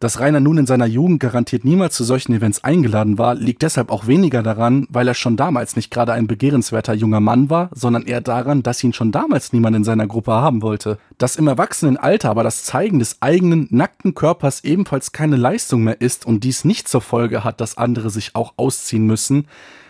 Dass 0.00 0.20
Rainer 0.20 0.38
nun 0.38 0.58
in 0.58 0.66
seiner 0.66 0.86
Jugend 0.86 1.18
garantiert 1.18 1.64
niemals 1.64 1.96
zu 1.96 2.04
solchen 2.04 2.32
Events 2.32 2.62
eingeladen 2.62 3.18
war, 3.18 3.34
liegt 3.34 3.62
deshalb 3.62 3.90
auch 3.90 4.06
weniger 4.06 4.44
daran, 4.44 4.86
weil 4.90 5.08
er 5.08 5.14
schon 5.14 5.36
damals 5.36 5.74
nicht 5.74 5.90
gerade 5.90 6.12
ein 6.12 6.28
begehrenswerter 6.28 6.94
junger 6.94 7.18
Mann 7.18 7.50
war, 7.50 7.68
sondern 7.74 8.04
eher 8.04 8.20
daran, 8.20 8.62
dass 8.62 8.84
ihn 8.84 8.92
schon 8.92 9.10
damals 9.10 9.52
niemand 9.52 9.74
in 9.74 9.82
seiner 9.82 10.06
Gruppe 10.06 10.32
haben 10.32 10.62
wollte. 10.62 10.98
Dass 11.18 11.34
im 11.34 11.48
Erwachsenenalter 11.48 12.30
aber 12.30 12.44
das 12.44 12.62
Zeigen 12.62 13.00
des 13.00 13.20
eigenen 13.20 13.66
nackten 13.70 14.14
Körpers 14.14 14.62
ebenfalls 14.62 15.10
keine 15.10 15.36
Leistung 15.36 15.82
mehr 15.82 16.00
ist 16.00 16.26
und 16.26 16.44
dies 16.44 16.64
nicht 16.64 16.86
zur 16.86 17.00
Folge 17.00 17.42
hat, 17.42 17.60
dass 17.60 17.76
andere 17.76 18.10
sich 18.10 18.36
auch 18.36 18.54
ausziehen 18.56 19.04
müssen, 19.04 19.48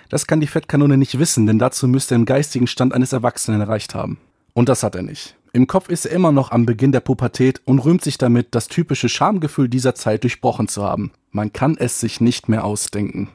das 0.08 0.26
kann 0.26 0.40
die 0.40 0.46
Fettkanone 0.46 0.96
nicht 0.96 1.18
wissen, 1.18 1.46
denn 1.46 1.58
dazu 1.58 1.86
müsste 1.86 2.14
er 2.14 2.16
im 2.16 2.24
geistigen 2.24 2.66
Stand 2.66 2.94
eines 2.94 3.12
Erwachsenen 3.12 3.60
erreicht 3.60 3.94
haben. 3.94 4.16
Und 4.54 4.70
das 4.70 4.82
hat 4.82 4.94
er 4.94 5.02
nicht. 5.02 5.36
Im 5.52 5.66
Kopf 5.66 5.88
ist 5.88 6.06
er 6.06 6.12
immer 6.12 6.32
noch 6.32 6.50
am 6.50 6.66
Beginn 6.66 6.92
der 6.92 7.00
Pubertät 7.00 7.62
und 7.64 7.78
rühmt 7.80 8.02
sich 8.02 8.18
damit, 8.18 8.48
das 8.54 8.68
typische 8.68 9.08
Schamgefühl 9.08 9.68
dieser 9.68 9.94
Zeit 9.94 10.22
durchbrochen 10.24 10.68
zu 10.68 10.84
haben. 10.84 11.12
Man 11.30 11.52
kann 11.52 11.76
es 11.78 12.00
sich 12.00 12.20
nicht 12.20 12.48
mehr 12.48 12.64
ausdenken. 12.64 13.28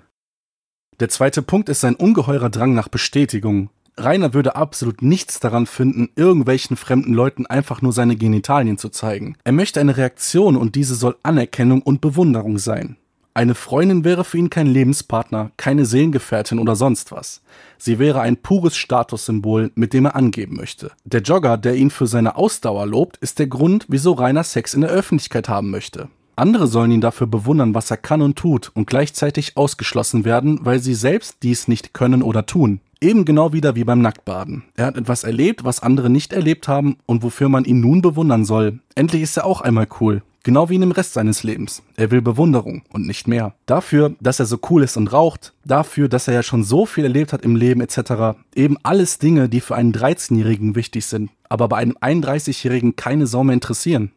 Der 1.00 1.10
zweite 1.10 1.42
Punkt 1.42 1.70
ist 1.70 1.82
sein 1.82 1.96
ungeheurer 1.96 2.50
Drang 2.50 2.74
nach 2.74 2.88
Bestätigung. 2.88 3.70
Rainer 3.98 4.34
würde 4.34 4.56
absolut 4.56 5.02
nichts 5.02 5.40
daran 5.40 5.66
finden, 5.66 6.10
irgendwelchen 6.16 6.78
fremden 6.78 7.14
Leuten 7.14 7.46
einfach 7.46 7.82
nur 7.82 7.94
seine 7.94 8.16
Genitalien 8.16 8.78
zu 8.78 8.90
zeigen. 8.90 9.36
Er 9.44 9.52
möchte 9.52 9.80
eine 9.80 9.98
Reaktion 9.98 10.56
und 10.56 10.76
diese 10.76 10.96
soll 10.96 11.16
Anerkennung 11.24 11.82
und 11.82 12.02
Bewunderung 12.02 12.58
sein. 12.58 12.98
Eine 13.36 13.56
Freundin 13.56 14.04
wäre 14.04 14.24
für 14.24 14.38
ihn 14.38 14.52
kein 14.52 14.68
Lebenspartner, 14.68 15.50
keine 15.58 15.86
Seelengefährtin 15.86 16.60
oder 16.60 16.76
sonst 16.76 17.12
was. 17.12 17.42
Sie 17.80 17.98
wäre 17.98 18.22
ein 18.22 18.38
pures 18.38 18.76
Statussymbol, 18.76 19.72
mit 19.74 19.94
dem 19.94 20.06
er 20.06 20.16
angeben 20.16 20.56
möchte. 20.56 20.92
Der 21.04 21.22
Jogger, 21.22 21.58
der 21.58 21.74
ihn 21.74 21.90
für 21.90 22.06
seine 22.06 22.36
Ausdauer 22.36 22.86
lobt, 22.86 23.18
ist 23.18 23.40
der 23.40 23.48
Grund, 23.48 23.86
wieso 23.90 24.12
Rainer 24.12 24.44
Sex 24.44 24.76
in 24.76 24.82
der 24.82 24.92
Öffentlichkeit 24.92 25.50
haben 25.50 25.72
möchte. 25.72 26.10
Andere 26.36 26.68
sollen 26.68 26.92
ihn 26.92 27.02
dafür 27.02 27.28
bewundern, 27.28 27.74
was 27.74 27.90
er 27.90 27.98
kann 27.98 28.22
und 28.22 28.38
tut 28.38 28.72
und 28.76 28.88
gleichzeitig 28.88 29.58
ausgeschlossen 29.58 30.26
werden, 30.26 30.60
weil 30.64 30.80
sie 30.80 30.96
selbst 30.96 31.38
dies 31.42 31.68
nicht 31.68 31.94
können 31.94 32.22
oder 32.22 32.46
tun. 32.46 32.82
Eben 33.02 33.26
genau 33.26 33.52
wieder 33.52 33.76
wie 33.76 33.84
beim 33.84 34.02
Nacktbaden. 34.02 34.64
Er 34.76 34.86
hat 34.86 34.98
etwas 34.98 35.24
erlebt, 35.24 35.64
was 35.64 35.82
andere 35.82 36.10
nicht 36.10 36.34
erlebt 36.34 36.68
haben 36.68 36.98
und 37.06 37.22
wofür 37.22 37.50
man 37.50 37.66
ihn 37.66 37.82
nun 37.82 38.02
bewundern 38.02 38.46
soll. 38.46 38.80
Endlich 38.96 39.24
ist 39.24 39.38
er 39.38 39.46
auch 39.46 39.62
einmal 39.62 39.88
cool. 40.00 40.22
Genau 40.46 40.68
wie 40.68 40.76
in 40.76 40.82
dem 40.82 40.92
Rest 40.92 41.14
seines 41.14 41.44
Lebens. 41.44 41.84
Er 41.96 42.12
will 42.12 42.22
Bewunderung 42.22 42.84
und 42.92 43.08
nicht 43.08 43.30
mehr. 43.30 43.54
Dafür, 43.66 44.14
dass 44.20 44.42
er 44.42 44.46
so 44.46 44.60
cool 44.70 44.84
ist 44.84 44.98
und 44.98 45.14
raucht, 45.14 45.54
dafür, 45.64 46.10
dass 46.10 46.28
er 46.28 46.34
ja 46.34 46.44
schon 46.44 46.66
so 46.66 46.86
viel 46.86 47.06
erlebt 47.06 47.32
hat 47.32 47.46
im 47.46 47.56
Leben 47.56 47.80
etc. 47.80 48.38
Eben 48.54 48.78
alles 48.84 49.20
Dinge, 49.20 49.48
die 49.48 49.62
für 49.62 49.76
einen 49.76 49.94
13-Jährigen 49.94 50.76
wichtig 50.76 51.06
sind, 51.06 51.32
aber 51.48 51.70
bei 51.70 51.78
einem 51.78 51.98
31-Jährigen 51.98 52.98
keine 52.98 53.26
Sau 53.26 53.46
mehr 53.46 53.54
interessieren. 53.54 54.12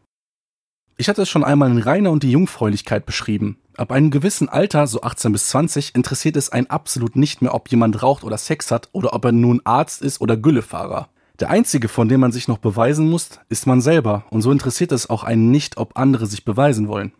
Ich 0.96 1.08
hatte 1.08 1.22
es 1.22 1.28
schon 1.28 1.44
einmal 1.44 1.70
in 1.70 1.78
Rainer 1.78 2.10
und 2.10 2.24
die 2.24 2.32
Jungfräulichkeit 2.32 3.06
beschrieben. 3.06 3.58
Ab 3.76 3.92
einem 3.92 4.10
gewissen 4.10 4.48
Alter, 4.48 4.88
so 4.88 5.02
18 5.02 5.30
bis 5.30 5.48
20, 5.50 5.94
interessiert 5.94 6.36
es 6.36 6.48
einen 6.48 6.68
absolut 6.68 7.14
nicht 7.14 7.40
mehr, 7.40 7.54
ob 7.54 7.70
jemand 7.70 8.02
raucht 8.02 8.24
oder 8.24 8.38
Sex 8.38 8.72
hat 8.72 8.88
oder 8.92 9.12
ob 9.12 9.24
er 9.26 9.32
nun 9.32 9.60
Arzt 9.64 10.02
ist 10.02 10.20
oder 10.20 10.36
Güllefahrer. 10.36 11.08
Der 11.40 11.50
einzige, 11.50 11.88
von 11.88 12.08
dem 12.08 12.20
man 12.20 12.32
sich 12.32 12.48
noch 12.48 12.58
beweisen 12.58 13.10
muss, 13.10 13.28
ist 13.48 13.66
man 13.66 13.80
selber, 13.80 14.24
und 14.30 14.42
so 14.42 14.50
interessiert 14.50 14.92
es 14.92 15.10
auch 15.10 15.22
einen 15.22 15.50
nicht, 15.50 15.76
ob 15.76 15.98
andere 15.98 16.26
sich 16.26 16.44
beweisen 16.44 16.88
wollen. 16.88 17.12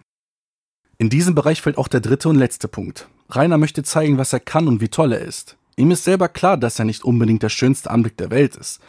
In 0.98 1.10
diesem 1.10 1.34
Bereich 1.34 1.60
fällt 1.60 1.76
auch 1.76 1.88
der 1.88 2.00
dritte 2.00 2.30
und 2.30 2.36
letzte 2.36 2.68
Punkt. 2.68 3.08
Rainer 3.28 3.58
möchte 3.58 3.82
zeigen, 3.82 4.16
was 4.16 4.32
er 4.32 4.40
kann 4.40 4.68
und 4.68 4.80
wie 4.80 4.88
toll 4.88 5.12
er 5.12 5.20
ist. 5.20 5.56
Ihm 5.78 5.90
ist 5.90 6.04
selber 6.04 6.30
klar, 6.30 6.56
dass 6.56 6.78
er 6.78 6.86
nicht 6.86 7.04
unbedingt 7.04 7.42
der 7.42 7.50
schönste 7.50 7.90
Anblick 7.90 8.16
der 8.16 8.30
Welt 8.30 8.56
ist. 8.56 8.80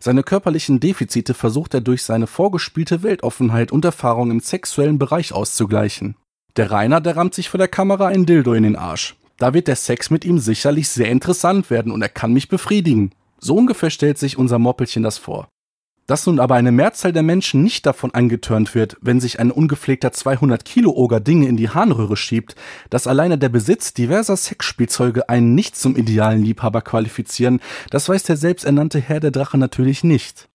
Seine 0.00 0.24
körperlichen 0.24 0.80
Defizite 0.80 1.34
versucht 1.34 1.72
er 1.74 1.80
durch 1.80 2.02
seine 2.02 2.26
vorgespielte 2.26 3.04
Weltoffenheit 3.04 3.70
und 3.70 3.84
Erfahrung 3.84 4.32
im 4.32 4.40
sexuellen 4.40 4.98
Bereich 4.98 5.32
auszugleichen. 5.32 6.16
Der 6.56 6.72
Rainer, 6.72 7.00
der 7.00 7.16
rammt 7.16 7.34
sich 7.34 7.48
vor 7.48 7.58
der 7.58 7.68
Kamera 7.68 8.08
ein 8.08 8.26
Dildo 8.26 8.54
in 8.54 8.64
den 8.64 8.74
Arsch. 8.76 9.14
Da 9.36 9.54
wird 9.54 9.68
der 9.68 9.76
Sex 9.76 10.10
mit 10.10 10.24
ihm 10.24 10.40
sicherlich 10.40 10.88
sehr 10.88 11.10
interessant 11.10 11.70
werden 11.70 11.92
und 11.92 12.02
er 12.02 12.08
kann 12.08 12.32
mich 12.32 12.48
befriedigen. 12.48 13.12
So 13.44 13.56
ungefähr 13.56 13.90
stellt 13.90 14.18
sich 14.18 14.38
unser 14.38 14.60
Moppelchen 14.60 15.02
das 15.02 15.18
vor. 15.18 15.48
Dass 16.06 16.26
nun 16.26 16.38
aber 16.38 16.54
eine 16.54 16.70
Mehrzahl 16.70 17.12
der 17.12 17.24
Menschen 17.24 17.62
nicht 17.62 17.86
davon 17.86 18.14
angetörnt 18.14 18.74
wird, 18.74 18.96
wenn 19.00 19.20
sich 19.20 19.40
ein 19.40 19.50
ungepflegter 19.50 20.12
200 20.12 20.64
Kilo 20.64 20.92
Oger 20.92 21.18
Dinge 21.18 21.48
in 21.48 21.56
die 21.56 21.68
Harnröhre 21.68 22.16
schiebt, 22.16 22.54
dass 22.88 23.08
alleine 23.08 23.38
der 23.38 23.48
Besitz 23.48 23.94
diverser 23.94 24.36
Sexspielzeuge 24.36 25.28
einen 25.28 25.56
nicht 25.56 25.76
zum 25.76 25.96
idealen 25.96 26.42
Liebhaber 26.42 26.82
qualifizieren, 26.82 27.60
das 27.90 28.08
weiß 28.08 28.22
der 28.24 28.36
selbsternannte 28.36 29.00
Herr 29.00 29.18
der 29.18 29.32
Drache 29.32 29.58
natürlich 29.58 30.04
nicht. 30.04 30.48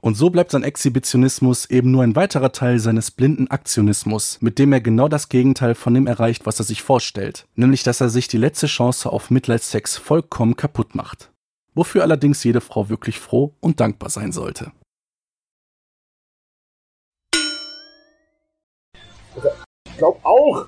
Und 0.00 0.16
so 0.16 0.30
bleibt 0.30 0.52
sein 0.52 0.62
Exhibitionismus 0.62 1.66
eben 1.70 1.90
nur 1.90 2.04
ein 2.04 2.14
weiterer 2.14 2.52
Teil 2.52 2.78
seines 2.78 3.10
blinden 3.10 3.48
Aktionismus, 3.48 4.38
mit 4.40 4.60
dem 4.60 4.72
er 4.72 4.80
genau 4.80 5.08
das 5.08 5.28
Gegenteil 5.28 5.74
von 5.74 5.94
dem 5.94 6.06
erreicht, 6.06 6.46
was 6.46 6.60
er 6.60 6.64
sich 6.64 6.82
vorstellt, 6.82 7.46
nämlich 7.56 7.82
dass 7.82 8.00
er 8.00 8.10
sich 8.10 8.28
die 8.28 8.38
letzte 8.38 8.68
Chance 8.68 9.10
auf 9.10 9.30
Mitleidssex 9.30 9.96
vollkommen 9.96 10.56
kaputt 10.56 10.94
macht 10.94 11.30
wofür 11.76 12.02
allerdings 12.02 12.42
jede 12.42 12.60
Frau 12.60 12.88
wirklich 12.88 13.20
froh 13.20 13.54
und 13.60 13.78
dankbar 13.78 14.10
sein 14.10 14.32
sollte. 14.32 14.72
Ich 19.84 19.98
glaub 19.98 20.24
auch. 20.24 20.66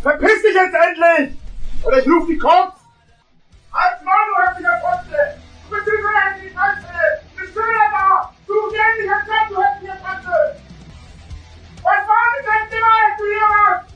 Verpiss 0.00 0.42
dich 0.42 0.54
jetzt 0.54 0.74
endlich! 0.74 1.36
Oder 1.84 1.98
ich 1.98 2.06
ruf 2.06 2.26
die 2.28 2.38
Cops! 2.38 2.80
Als 3.72 4.02
Mann, 4.04 4.14
du 4.30 4.36
hast 4.42 4.58
mich 4.58 4.68
Apostel! 4.68 5.34
Du 5.68 5.74
bist 5.74 5.86
überall 5.88 6.34
in 6.36 6.42
die! 6.42 6.54
Bist 7.36 7.56
du 7.56 7.60
wieder 7.60 7.90
da? 7.90 8.32
Du 8.46 8.54
als 8.54 9.28
Mann, 9.28 9.48
du 9.50 9.56
hast 9.62 9.82
mich 9.82 9.90
Apostel! 9.90 10.62
Was 11.82 12.06
war 12.06 12.24
das 12.34 12.46
letzte 12.46 12.80
Mal, 12.80 12.98
als 13.10 13.18
du 13.18 13.24
hier 13.26 13.48
warst? 13.58 13.86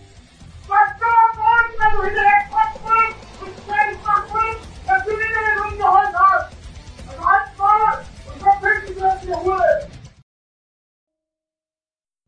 Was 0.67 0.89
so 0.99 1.07
am 1.07 1.33
Boden, 1.39 1.75
wenn 1.79 1.93
du 1.97 2.03
hinterher 2.03 2.43
Kopf 2.51 2.75
bist 2.83 3.43
und 3.43 3.55
ständig 3.65 4.03
machst, 4.05 4.62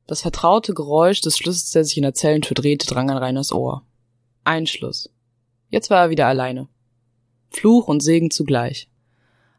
Das 0.07 0.21
vertraute 0.21 0.75
Geräusch 0.75 1.23
des 1.23 1.39
Schlüssels, 1.39 1.71
der 1.71 1.85
sich 1.85 1.97
in 1.97 2.03
der 2.03 2.15
Zellentür 2.15 2.55
drehte, 2.55 2.87
drang 2.87 3.11
an 3.11 3.17
Reiners 3.17 3.53
Ohr. 3.53 3.83
Einschluss. 4.45 5.11
Jetzt 5.71 5.91
war 5.91 6.03
er 6.03 6.11
wieder 6.11 6.27
alleine. 6.27 6.69
Fluch 7.51 7.89
und 7.89 8.01
Segen 8.01 8.31
zugleich. 8.31 8.89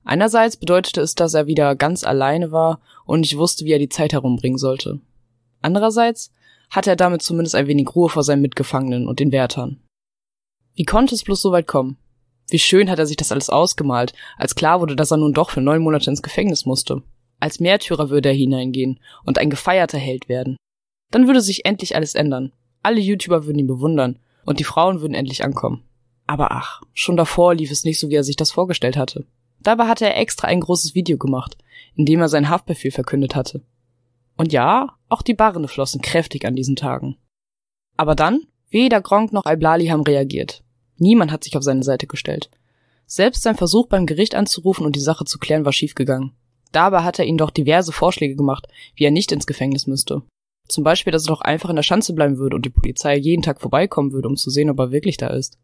Einerseits 0.04 0.56
bedeutete 0.56 1.02
es, 1.02 1.16
dass 1.16 1.34
er 1.34 1.48
wieder 1.48 1.76
ganz 1.76 2.04
alleine 2.04 2.52
war 2.52 2.80
und 3.06 3.22
nicht 3.22 3.38
wusste, 3.38 3.66
wie 3.66 3.72
er 3.72 3.80
die 3.80 3.90
Zeit 3.90 4.14
herumbringen 4.14 4.60
sollte. 4.60 5.02
Andererseits 5.62 6.32
hatte 6.70 6.92
er 6.92 6.96
damit 6.96 7.24
zumindest 7.24 7.56
ein 7.56 7.68
wenig 7.68 7.96
Ruhe 7.96 8.10
vor 8.10 8.24
seinen 8.24 8.42
Mitgefangenen 8.42 9.08
und 9.08 9.20
den 9.20 9.32
Wärtern. 9.32 9.82
Wie 10.76 10.84
konnte 10.86 11.16
es 11.16 11.24
bloß 11.24 11.42
so 11.42 11.52
weit 11.52 11.68
kommen? 11.68 11.98
Wie 12.50 12.60
schön 12.60 12.90
hat 12.90 13.00
er 13.00 13.08
sich 13.08 13.18
das 13.18 13.32
alles 13.32 13.50
ausgemalt, 13.50 14.14
als 14.38 14.56
klar 14.56 14.80
wurde, 14.80 14.96
dass 14.96 15.12
er 15.12 15.18
nun 15.18 15.34
doch 15.34 15.50
für 15.50 15.62
neun 15.62 15.82
Monate 15.82 16.10
ins 16.10 16.22
Gefängnis 16.22 16.66
musste. 16.66 17.02
Als 17.40 17.60
Märtyrer 17.60 18.10
würde 18.10 18.30
er 18.30 18.36
hineingehen 18.36 19.00
und 19.24 19.38
ein 19.38 19.50
gefeierter 19.50 19.98
Held 19.98 20.30
werden. 20.30 20.58
Dann 21.12 21.28
würde 21.28 21.42
sich 21.42 21.66
endlich 21.66 21.96
alles 21.96 22.16
ändern. 22.16 22.52
Alle 22.84 23.00
YouTuber 23.00 23.46
würden 23.46 23.60
ihn 23.60 23.68
bewundern 23.68 24.20
und 24.46 24.60
die 24.60 24.64
Frauen 24.64 25.02
würden 25.02 25.16
endlich 25.16 25.44
ankommen. 25.44 25.84
Aber 26.28 26.52
ach, 26.52 26.82
schon 26.94 27.18
davor 27.18 27.56
lief 27.56 27.72
es 27.72 27.84
nicht 27.84 28.00
so, 28.00 28.10
wie 28.10 28.16
er 28.16 28.24
sich 28.24 28.36
das 28.36 28.52
vorgestellt 28.52 28.98
hatte. 28.98 29.26
Dabei 29.60 29.88
hatte 29.88 30.06
er 30.06 30.18
extra 30.18 30.48
ein 30.48 30.60
großes 30.60 30.96
Video 30.96 31.18
gemacht, 31.18 31.58
in 31.96 32.06
dem 32.06 32.20
er 32.20 32.30
seinen 32.30 32.50
Haftbefehl 32.50 32.92
verkündet 32.92 33.36
hatte. 33.36 33.64
Und 34.38 34.54
ja, 34.54 34.98
auch 35.10 35.22
die 35.22 35.34
Barren 35.34 35.68
flossen 35.68 36.02
kräftig 36.02 36.46
an 36.46 36.56
diesen 36.56 36.76
Tagen. 36.76 37.18
Aber 37.98 38.16
dann, 38.16 38.42
weder 38.70 39.02
Gronk 39.02 39.34
noch 39.34 39.46
Alblali 39.46 39.88
haben 39.88 40.04
reagiert. 40.04 40.64
Niemand 40.98 41.32
hat 41.32 41.44
sich 41.44 41.58
auf 41.58 41.64
seine 41.64 41.84
Seite 41.84 42.08
gestellt. 42.08 42.50
Selbst 43.06 43.44
sein 43.44 43.56
Versuch 43.56 43.88
beim 43.88 44.06
Gericht 44.06 44.36
anzurufen 44.36 44.86
und 44.86 44.96
die 44.96 45.02
Sache 45.02 45.26
zu 45.26 45.38
klären 45.38 45.66
war 45.66 45.74
schiefgegangen. 45.74 46.32
Dabei 46.72 47.04
hat 47.04 47.20
er 47.20 47.26
ihnen 47.26 47.38
doch 47.38 47.52
diverse 47.52 47.92
Vorschläge 47.92 48.36
gemacht, 48.36 48.68
wie 48.96 49.06
er 49.06 49.12
nicht 49.12 49.32
ins 49.32 49.48
Gefängnis 49.48 49.88
müsste. 49.88 50.24
Zum 50.68 50.84
Beispiel, 50.84 51.12
dass 51.12 51.26
er 51.26 51.34
doch 51.34 51.42
einfach 51.42 51.70
in 51.70 51.76
der 51.76 51.84
Schanze 51.84 52.14
bleiben 52.14 52.38
würde 52.38 52.56
und 52.56 52.66
die 52.66 52.72
Polizei 52.72 53.16
jeden 53.16 53.44
Tag 53.44 53.62
vorbeikommen 53.62 54.12
würde, 54.12 54.28
um 54.28 54.36
zu 54.36 54.50
sehen, 54.50 54.70
ob 54.70 54.80
er 54.80 54.92
wirklich 54.92 55.18
da 55.18 55.28
ist. 55.28 55.58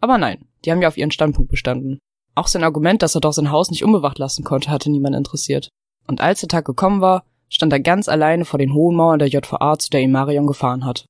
Aber 0.00 0.18
nein, 0.18 0.44
die 0.64 0.72
haben 0.72 0.82
ja 0.82 0.88
auf 0.88 0.96
ihren 0.96 1.10
Standpunkt 1.10 1.50
bestanden. 1.50 1.98
Auch 2.34 2.48
sein 2.48 2.64
Argument, 2.64 3.02
dass 3.02 3.14
er 3.14 3.20
doch 3.20 3.32
sein 3.32 3.50
Haus 3.50 3.70
nicht 3.70 3.84
unbewacht 3.84 4.18
lassen 4.18 4.44
konnte, 4.44 4.70
hatte 4.70 4.90
niemand 4.90 5.16
interessiert. 5.16 5.68
Und 6.06 6.20
als 6.20 6.40
der 6.40 6.48
Tag 6.48 6.64
gekommen 6.64 7.00
war, 7.00 7.24
stand 7.48 7.72
er 7.72 7.80
ganz 7.80 8.08
alleine 8.08 8.44
vor 8.44 8.58
den 8.58 8.74
hohen 8.74 8.96
Mauern 8.96 9.18
der 9.18 9.28
JVA, 9.28 9.78
zu 9.78 9.90
der 9.90 10.02
ihn 10.02 10.12
Marion 10.12 10.46
gefahren 10.46 10.84
hat. 10.84 11.04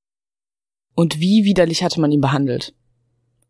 Und 0.95 1.21
wie 1.21 1.45
widerlich 1.45 1.83
hatte 1.83 2.01
man 2.01 2.13
ihn 2.13 2.21
behandelt. 2.21 2.75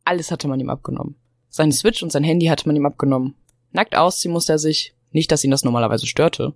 Alles 0.09 0.31
hatte 0.31 0.49
man 0.49 0.59
ihm 0.59 0.71
abgenommen. 0.71 1.17
Seine 1.51 1.73
Switch 1.73 2.03
und 2.03 2.11
sein 2.11 2.25
Handy 2.25 2.47
hatte 2.47 2.67
man 2.67 2.75
ihm 2.75 2.87
abgenommen. 2.87 3.35
Nackt 3.73 3.95
ausziehen 3.95 4.33
musste 4.33 4.53
er 4.53 4.59
sich, 4.59 4.95
nicht, 5.13 5.31
dass 5.31 5.45
ihn 5.45 5.51
das 5.51 5.65
normalerweise 5.65 6.07
störte. 6.07 6.55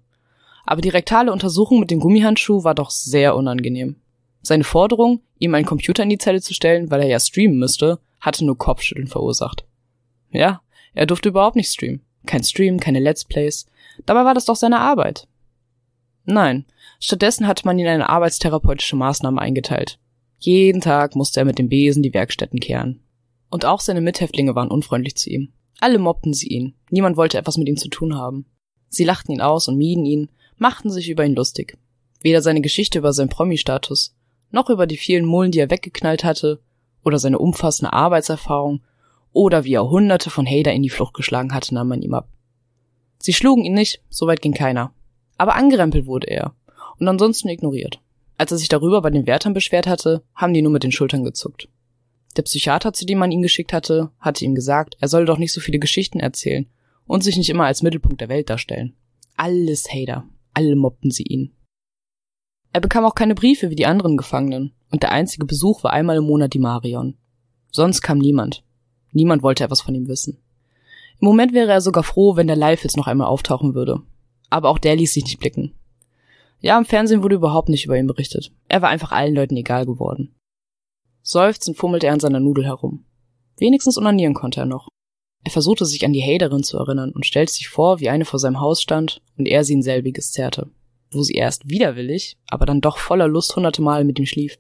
Aber 0.65 0.81
die 0.81 0.89
rektale 0.89 1.31
Untersuchung 1.31 1.79
mit 1.79 1.91
dem 1.91 2.01
Gummihandschuh 2.01 2.65
war 2.65 2.75
doch 2.75 2.89
sehr 2.89 3.37
unangenehm. 3.37 3.97
Seine 4.41 4.65
Forderung, 4.65 5.21
ihm 5.39 5.55
einen 5.55 5.67
Computer 5.67 6.03
in 6.03 6.09
die 6.09 6.17
Zelle 6.17 6.41
zu 6.41 6.55
stellen, 6.55 6.91
weil 6.91 7.03
er 7.03 7.09
ja 7.09 7.21
streamen 7.21 7.59
müsste, 7.59 7.99
hatte 8.21 8.43
nur 8.43 8.57
Kopfschütteln 8.57 9.07
verursacht. 9.07 9.67
Ja, 10.31 10.63
er 10.95 11.05
durfte 11.05 11.29
überhaupt 11.29 11.57
nicht 11.57 11.71
streamen. 11.71 12.01
Kein 12.25 12.45
Stream, 12.45 12.81
keine 12.81 13.01
Let's 13.01 13.27
Plays. 13.27 13.67
Dabei 14.07 14.25
war 14.25 14.33
das 14.33 14.47
doch 14.47 14.57
seine 14.57 14.81
Arbeit. 14.81 15.29
Nein, 16.25 16.65
stattdessen 17.01 17.47
hatte 17.47 17.67
man 17.67 17.79
ihn 17.79 17.87
eine 17.87 18.09
arbeitstherapeutische 18.09 18.97
Maßnahme 18.97 19.43
eingeteilt. 19.43 19.99
Jeden 20.39 20.81
Tag 20.81 21.17
musste 21.17 21.41
er 21.41 21.45
mit 21.45 21.59
dem 21.59 21.69
Besen 21.69 22.03
die 22.03 22.15
Werkstätten 22.15 22.59
kehren. 22.59 23.03
Und 23.53 23.67
auch 23.67 23.81
seine 23.81 24.01
Mithäftlinge 24.01 24.55
waren 24.55 24.71
unfreundlich 24.71 25.15
zu 25.15 25.29
ihm. 25.29 25.53
Alle 25.79 25.99
mobbten 25.99 26.33
sie 26.33 26.49
ihn. 26.49 26.73
Niemand 26.89 27.19
wollte 27.19 27.37
etwas 27.37 27.59
mit 27.59 27.69
ihm 27.69 27.77
zu 27.77 27.89
tun 27.89 28.17
haben. 28.17 28.47
Sie 28.89 29.05
lachten 29.05 29.31
ihn 29.31 29.43
aus 29.43 29.69
und 29.69 29.77
mieden 29.77 30.07
ihn, 30.07 30.31
machten 30.57 30.89
sich 30.91 31.11
über 31.11 31.23
ihn 31.27 31.35
lustig. 31.35 31.77
Weder 32.23 32.41
seine 32.41 32.63
Geschichte 32.63 32.99
über 32.99 33.13
seinen 33.13 33.29
Promi-Status, 33.29 34.17
noch 34.53 34.71
über 34.71 34.87
die 34.87 34.97
vielen 34.97 35.27
Mullen, 35.27 35.51
die 35.51 35.59
er 35.59 35.69
weggeknallt 35.69 36.25
hatte, 36.25 36.63
oder 37.05 37.19
seine 37.19 37.39
umfassende 37.39 37.93
Arbeitserfahrung, 37.93 38.81
oder 39.35 39.65
wie 39.65 39.75
er 39.75 39.91
hunderte 39.91 40.31
von 40.31 40.47
Hater 40.47 40.73
in 40.73 40.83
die 40.83 40.89
Flucht 40.89 41.13
geschlagen 41.13 41.53
hatte, 41.53 41.75
nahm 41.75 41.89
man 41.89 42.01
ihm 42.01 42.15
ab. 42.15 42.31
Sie 43.19 43.35
schlugen 43.35 43.67
ihn 43.67 43.75
nicht, 43.75 44.01
soweit 44.09 44.41
ging 44.41 44.55
keiner. 44.55 44.95
Aber 45.37 45.57
angerempelt 45.57 46.07
wurde 46.07 46.29
er 46.29 46.55
und 46.99 47.07
ansonsten 47.07 47.51
ignoriert. 47.51 48.01
Als 48.39 48.51
er 48.51 48.57
sich 48.57 48.71
darüber 48.71 49.03
bei 49.03 49.11
den 49.11 49.27
Wärtern 49.27 49.53
beschwert 49.53 49.87
hatte, 49.87 50.23
haben 50.35 50.55
die 50.55 50.63
nur 50.63 50.73
mit 50.73 50.85
den 50.85 50.93
Schultern 50.93 51.23
gezuckt. 51.23 51.69
Der 52.37 52.43
Psychiater, 52.43 52.93
zu 52.93 53.05
dem 53.05 53.19
man 53.19 53.31
ihn 53.31 53.43
geschickt 53.43 53.73
hatte, 53.73 54.11
hatte 54.19 54.45
ihm 54.45 54.55
gesagt, 54.55 54.97
er 55.01 55.09
solle 55.09 55.27
doch 55.27 55.39
nicht 55.39 55.53
so 55.53 55.61
viele 55.61 55.79
Geschichten 55.79 56.21
erzählen 56.21 56.67
und 57.07 57.23
sich 57.23 57.37
nicht 57.37 57.51
immer 57.51 57.67
als 57.67 57.83
Mittelpunkt 57.83 58.21
der 58.21 58.29
Welt 58.29 58.49
darstellen. 58.49 58.95
Alles 59.37 59.93
Hater, 59.93 60.25
alle 60.55 60.77
mobbten 60.77 61.11
sie 61.11 61.25
ihn. 61.25 61.53
Er 62.73 62.81
bekam 62.81 63.05
auch 63.05 63.15
keine 63.15 63.35
Briefe 63.35 63.71
wie 63.71 63.77
die 63.77 63.87
anderen 63.87 64.17
Gefangenen, 64.17 64.73
und 64.91 65.03
der 65.03 65.13
einzige 65.13 65.45
Besuch 65.45 65.85
war 65.85 65.93
einmal 65.93 66.17
im 66.17 66.25
Monat 66.25 66.55
die 66.55 66.59
Marion. 66.59 67.17
Sonst 67.71 68.01
kam 68.01 68.19
niemand. 68.19 68.65
Niemand 69.13 69.43
wollte 69.43 69.65
etwas 69.65 69.83
von 69.83 69.95
ihm 69.95 70.09
wissen. 70.09 70.39
Im 71.21 71.27
Moment 71.27 71.53
wäre 71.53 71.71
er 71.71 71.81
sogar 71.81 72.03
froh, 72.03 72.37
wenn 72.37 72.47
der 72.47 72.57
Live 72.57 72.83
jetzt 72.83 72.97
noch 72.97 73.07
einmal 73.07 73.27
auftauchen 73.27 73.75
würde. 73.75 74.01
Aber 74.51 74.71
auch 74.71 74.79
der 74.79 74.97
ließ 74.97 75.13
sich 75.13 75.25
nicht 75.25 75.39
blicken. 75.39 75.75
Ja, 76.61 76.79
im 76.79 76.85
Fernsehen 76.85 77.23
wurde 77.23 77.35
überhaupt 77.37 77.69
nicht 77.69 77.85
über 77.85 77.99
ihn 77.99 78.07
berichtet. 78.07 78.53
Er 78.69 78.83
war 78.83 78.89
einfach 78.89 79.13
allen 79.13 79.35
Leuten 79.35 79.57
egal 79.57 79.85
geworden. 79.85 80.35
Seufzend 81.23 81.77
fummelte 81.77 82.09
er 82.09 82.13
an 82.13 82.21
seiner 82.21 82.41
Nudel 82.41 82.65
herum. 82.65 83.05
Wenigstens 83.57 83.97
unanieren 83.97 84.35
konnte 84.35 84.61
er 84.61 84.67
noch. 84.67 84.89
Er 85.45 85.51
versuchte 85.51 85.87
sich 85.87 86.05
an 86.05 86.13
die 86.13 86.23
Haterin 86.23 86.63
zu 86.63 86.79
erinnern 86.79 87.11
und 87.11 87.27
stellte 87.27 87.53
sich 87.53 87.69
vor, 87.69 88.01
wie 88.01 88.09
eine 88.09 88.25
vor 88.25 88.39
seinem 88.39 88.61
Haus 88.61 88.81
stand 88.81 89.21
und 89.37 89.47
er 89.47 89.65
sie 89.65 89.75
in 89.75 89.83
selbiges 89.83 90.33
zerrte, 90.33 90.71
wo 91.11 91.23
sie 91.23 91.35
erst 91.35 91.69
widerwillig, 91.69 92.37
aber 92.49 92.67
dann 92.67 92.81
doch 92.81 92.99
voller 92.99 93.29
Lust 93.29 93.55
hunderte 93.55 93.83
Mal 93.83 94.05
mit 94.05 94.19
ihm 94.19 94.27
schlief. 94.27 94.59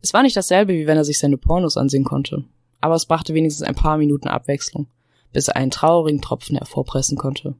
Es 0.00 0.14
war 0.14 0.22
nicht 0.22 0.36
dasselbe, 0.36 0.72
wie 0.74 0.86
wenn 0.86 0.96
er 0.96 1.04
sich 1.04 1.18
seine 1.18 1.36
Pornos 1.36 1.76
ansehen 1.76 2.04
konnte, 2.04 2.44
aber 2.80 2.94
es 2.94 3.06
brachte 3.06 3.34
wenigstens 3.34 3.66
ein 3.66 3.74
paar 3.74 3.98
Minuten 3.98 4.28
Abwechslung, 4.28 4.86
bis 5.32 5.48
er 5.48 5.56
einen 5.56 5.70
traurigen 5.70 6.22
Tropfen 6.22 6.56
hervorpressen 6.56 7.18
konnte. 7.18 7.54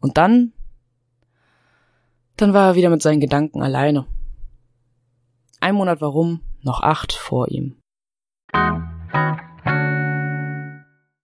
Und 0.00 0.16
dann, 0.16 0.52
dann 2.36 2.54
war 2.54 2.70
er 2.70 2.74
wieder 2.76 2.90
mit 2.90 3.02
seinen 3.02 3.20
Gedanken 3.20 3.62
alleine. 3.62 4.06
Ein 5.60 5.74
Monat 5.74 6.00
warum, 6.00 6.40
noch 6.66 6.82
acht 6.82 7.12
vor 7.12 7.48
ihm. 7.48 7.80